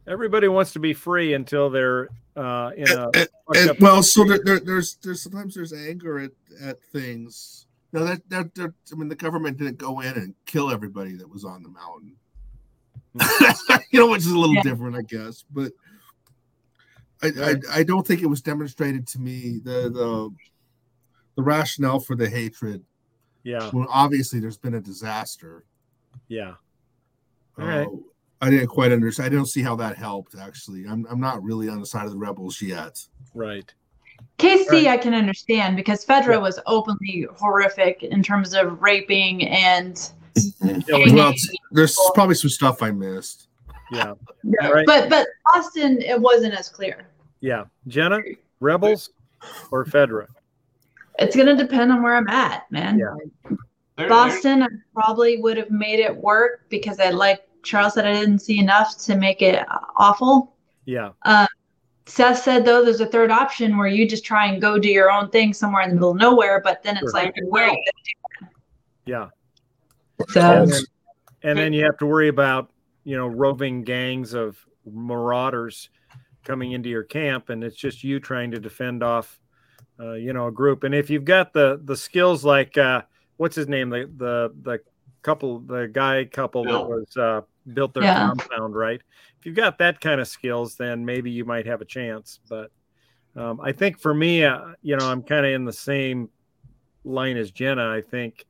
[0.07, 4.39] Everybody wants to be free until they're uh, in a and, and- well, so there,
[4.45, 6.31] there, there's there's sometimes there's anger at,
[6.63, 7.67] at things.
[7.93, 11.29] No, that, that that I mean, the government didn't go in and kill everybody that
[11.29, 12.15] was on the mountain.
[13.91, 14.63] you know, which is a little Yeah.
[14.63, 15.45] different, I guess.
[15.51, 15.73] But
[17.23, 20.31] I, I I don't think it was demonstrated to me the the
[21.37, 22.83] the rationale for the hatred.
[23.45, 23.71] yeah.
[23.73, 25.65] Well, obviously, there's been a disaster.
[26.29, 26.55] Yeah.
[27.59, 27.87] All right.
[27.87, 27.97] Uh,
[28.43, 29.33] I didn't quite understand.
[29.33, 30.35] I don't see how that helped.
[30.39, 32.99] Actually, I'm I'm not really on the side of the rebels yet.
[33.35, 33.73] Right.
[34.39, 34.87] KC, Right.
[34.89, 36.37] I can understand because Fedra Yeah.
[36.39, 40.11] was openly horrific in terms of raping and.
[40.89, 41.35] Well,
[41.73, 43.49] there's probably some stuff I missed.
[43.91, 44.15] Yeah.
[44.43, 44.69] Yeah.
[44.69, 44.87] Right.
[44.87, 47.09] But but Boston, it wasn't as clear.
[47.41, 47.65] Yeah.
[47.87, 48.21] Jenna,
[48.61, 49.11] Rebels
[49.71, 50.27] or Fedra?
[51.19, 52.99] It's gonna depend on where I'm at, man.
[52.99, 54.07] Yeah.
[54.09, 58.41] Boston, I probably would have made it work because I like Charles said I didn't
[58.41, 59.65] see enough to make it
[59.97, 60.55] awful.
[60.85, 61.11] Yeah.
[61.23, 61.47] Um,
[62.07, 65.11] Seth said though there's a third option where you just try and go do your
[65.11, 67.23] own thing somewhere in the middle of nowhere, but then it's Sure.
[67.23, 67.75] like where
[69.07, 69.29] Yeah.
[70.29, 70.83] So And then,
[71.43, 72.73] and then you have to worry about,
[73.05, 75.91] you know, roving gangs of marauders
[76.45, 79.39] coming into your camp, and it's just you trying to defend off,
[80.01, 80.85] uh, you know, a group.
[80.85, 83.03] And if you've got the the skills like, uh,
[83.37, 84.81] what's his name, the the the
[85.23, 87.41] couple, the guy couple that was uh,
[87.75, 88.15] built their Yeah.
[88.15, 89.01] compound, right?
[89.39, 92.39] If you've got that kind of skills, then maybe you might have a chance.
[92.49, 92.71] But
[93.35, 96.31] um, I think for me, uh, you know, I'm kind of in the same
[97.05, 97.91] line as Jenna.
[97.91, 98.45] I think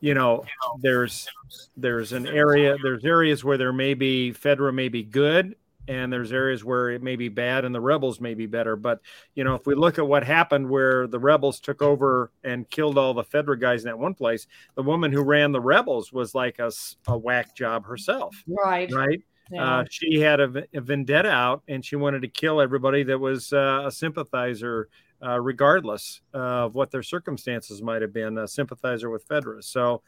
[0.00, 0.44] you know,
[0.80, 1.28] there's
[1.76, 5.56] there's an area there's areas where there may be Fedra may be good
[5.88, 8.76] and there's areas where it may be bad and the rebels may be better.
[8.76, 9.00] But
[9.34, 12.98] you know, if we look at what happened where the rebels took over and killed
[12.98, 16.34] all the Fedra guys in that one place, the woman who ran the rebels was
[16.34, 16.70] like a,
[17.06, 18.92] a whack job herself, Right.
[18.92, 19.22] right?
[19.50, 19.78] Yeah.
[19.78, 23.84] Uh, she had a vendetta out and she wanted to kill everybody that was uh,
[23.86, 24.90] a sympathizer,
[25.22, 29.62] uh, regardless of what their circumstances might have been, a sympathizer with Fedra.
[29.62, 30.02] So,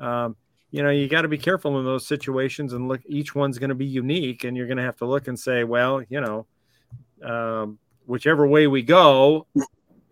[0.00, 0.36] um,
[0.70, 3.68] you know, you got to be careful in those situations and look, each one's going
[3.68, 6.46] to be unique and you're going to have to look and say, well, you know,
[7.22, 9.46] um, whichever way we go,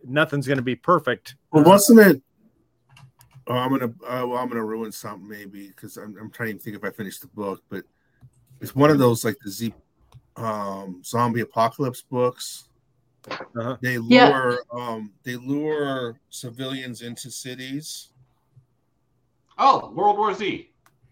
[0.05, 1.37] nothing's going to be perfect.
[1.53, 2.23] Well, wasn't it?
[3.47, 3.93] Oh, I'm gonna.
[4.07, 6.91] Uh, well, I'm gonna ruin something maybe because I'm, I'm trying to think if I
[6.91, 7.85] finished the book, but
[8.61, 9.75] it's one of those like the Z,
[10.37, 12.71] um, zombie apocalypse books.
[13.31, 13.77] Uh-huh.
[13.81, 14.29] They Yeah.
[14.29, 18.11] lure, um, they lure civilians into cities.
[19.57, 20.71] Oh, World War Z.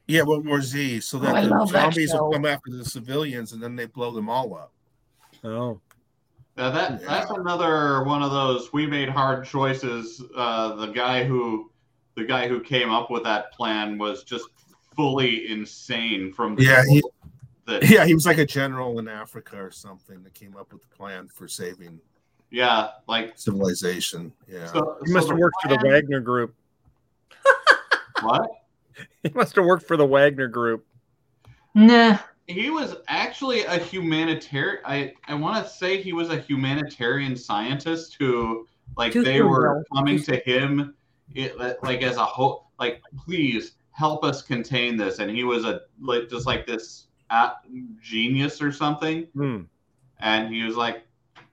[0.08, 2.70] Yeah, World War Z, so Oh, that I the love that zombies will come after
[2.70, 4.72] the civilians, and then they blow them all up.
[5.44, 5.80] Oh,
[6.58, 10.22] Yeah, that that's another one of those we made hard choices.
[10.36, 11.70] Uh, the guy who
[12.16, 14.48] the guy who came up with that plan was just
[14.94, 17.02] fully insane from the Yeah, he,
[17.66, 20.82] that yeah, he was like a general in Africa or something that came up with
[20.82, 22.00] the plan for saving
[22.50, 24.32] yeah like civilization.
[24.46, 24.66] Yeah.
[24.66, 26.54] so, he must so have the worked for the Wagner Group.
[28.22, 28.50] what
[29.22, 30.84] He must have worked for the Wagner Group.
[31.74, 32.18] Nah.
[32.46, 38.16] he was actually a humanitarian I, I want to say he was a humanitarian scientist
[38.18, 39.84] who like Too they were Bill.
[39.96, 40.94] coming Too to him
[41.34, 45.82] it, like as a whole like please help us contain this and he was a
[46.00, 47.50] like just like this uh,
[48.00, 49.60] genius or something Hmm.
[50.20, 51.06] and he was like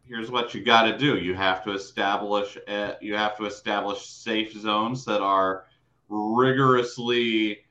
[0.07, 3.99] here's what you got to do you have to establish uh, you have to establish
[4.07, 5.65] safe zones that are
[6.09, 7.63] rigorously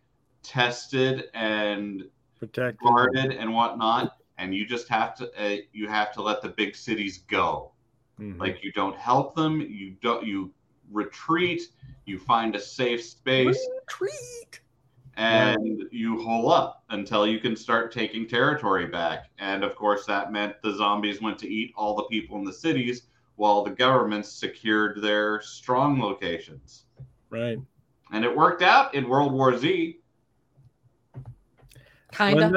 [0.43, 6.23] tested and protected, guarded and whatnot and you just have to uh, you have to
[6.23, 7.73] let the big cities go
[8.21, 8.39] Mhm.
[8.41, 10.51] like you don't help them you don't you
[10.91, 11.63] retreat
[12.07, 14.61] you find a safe space Treat.
[15.19, 20.33] And you hole up until you can start taking territory back and of course that
[20.33, 23.03] meant the zombies went to eat all the people in the cities
[23.37, 26.85] while the governments secured their strong locations
[27.31, 27.59] right.
[28.13, 29.99] and it worked out in world war z
[32.13, 32.57] Kind of.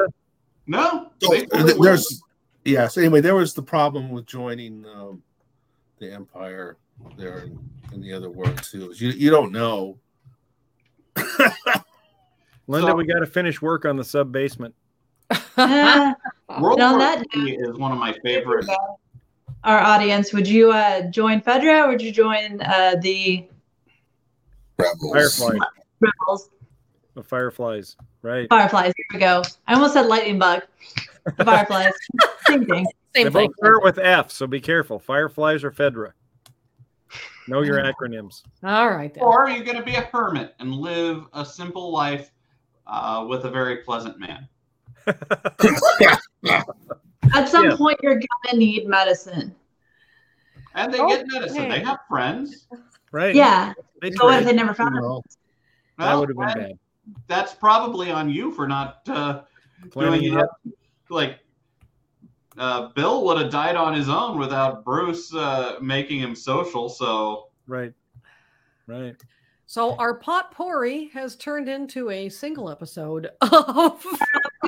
[0.66, 1.82] No So, they fully th- went.
[1.82, 2.22] there's
[2.64, 2.86] yeah.
[2.88, 5.22] So anyway, there was the problem with joining um,
[5.98, 6.76] the empire
[7.16, 7.58] there in,
[7.92, 8.90] in the other world too.
[8.90, 9.98] is You you don't know.
[12.66, 14.74] Linda, So- we got to finish work on the sub basement.
[15.56, 18.66] World And on war that z is one of my favorite
[19.64, 23.46] our audience, would you uh, join Fedra or would you join uh, the
[24.76, 25.56] Firefly,
[26.00, 26.50] Rebels?
[27.14, 28.48] the fireflies, right?
[28.48, 28.92] Fireflies.
[28.96, 29.42] Here we go.
[29.68, 30.62] I almost said lightning bug.
[31.36, 31.92] The Fireflies.
[32.48, 32.84] Same thing.
[32.84, 34.98] Same They Same both start with F, so be careful.
[34.98, 36.12] Fireflies or Fedra.
[37.46, 38.42] Know your acronyms.
[38.64, 39.12] All right.
[39.14, 39.22] Then.
[39.22, 42.30] or are you going to be a hermit and live a simple life
[42.86, 44.48] uh, with a very pleasant man
[47.34, 47.76] At some Yeah.
[47.76, 49.54] point, you're gonna need medicine.
[50.74, 51.78] and they Oh, get medicine hey.
[51.78, 52.66] they have friends
[53.10, 53.34] Right?
[53.34, 53.74] Yeah.
[54.00, 55.00] They But what if they never found it?
[55.00, 55.24] Well,
[55.98, 56.78] That would have been bad.
[57.26, 59.42] that's probably on you for not uh,
[59.92, 60.46] doing ahead.
[60.64, 60.74] it.
[61.10, 61.40] Like
[62.58, 66.88] uh, Bill would have died on his own without Bruce uh, making him social.
[66.88, 67.92] So Right.
[68.86, 69.16] Right.
[69.72, 74.04] So our potpourri has turned into a single episode of.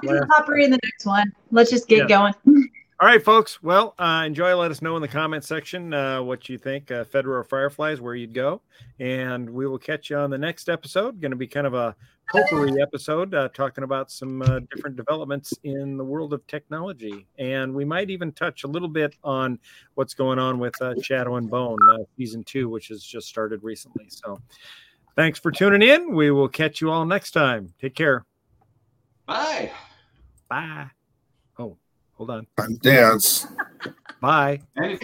[0.02, 0.20] Yeah.
[0.30, 1.30] Potpourri in the next one.
[1.50, 2.32] Let's just get Yeah.
[2.32, 2.34] going.
[3.00, 3.62] All right, folks.
[3.62, 4.56] Well, uh, enjoy.
[4.56, 8.00] Let us know in the comment section uh, what you think, uh, Fedra or Fireflies,
[8.00, 8.62] where you'd go.
[8.98, 11.20] And we will catch you on the next episode.
[11.20, 11.94] Going to be kind of a
[12.32, 17.26] potpourri episode, uh, talking about some uh, different developments in the world of technology.
[17.38, 19.58] And we might even touch a little bit on
[19.96, 23.62] what's going on with uh, Shadow and Bone, uh, season two, which has just started
[23.62, 24.06] recently.
[24.08, 24.40] So
[25.16, 26.14] thanks for tuning in.
[26.14, 27.72] We will catch you all next time.
[27.80, 28.24] Take care.
[29.26, 29.70] bye.
[30.48, 30.90] Bye.
[31.58, 31.76] Oh,
[32.14, 32.46] hold on.
[32.56, 33.46] time to dance.
[34.20, 34.60] Bye.
[34.76, 35.00] And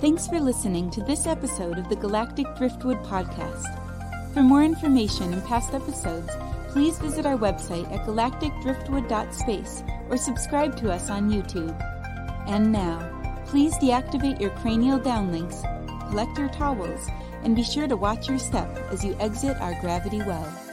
[0.00, 3.76] Thanks for listening to this episode of the Galactic Driftwood Podcast.
[4.32, 6.30] For more information and past episodes,
[6.68, 11.78] please visit our website at galacticdriftwood.space or subscribe to us on YouTube.
[12.48, 15.60] And now, please deactivate your cranial downlinks,
[16.08, 17.08] collect your towels,
[17.42, 20.69] and be sure to watch your step as you exit our gravity well.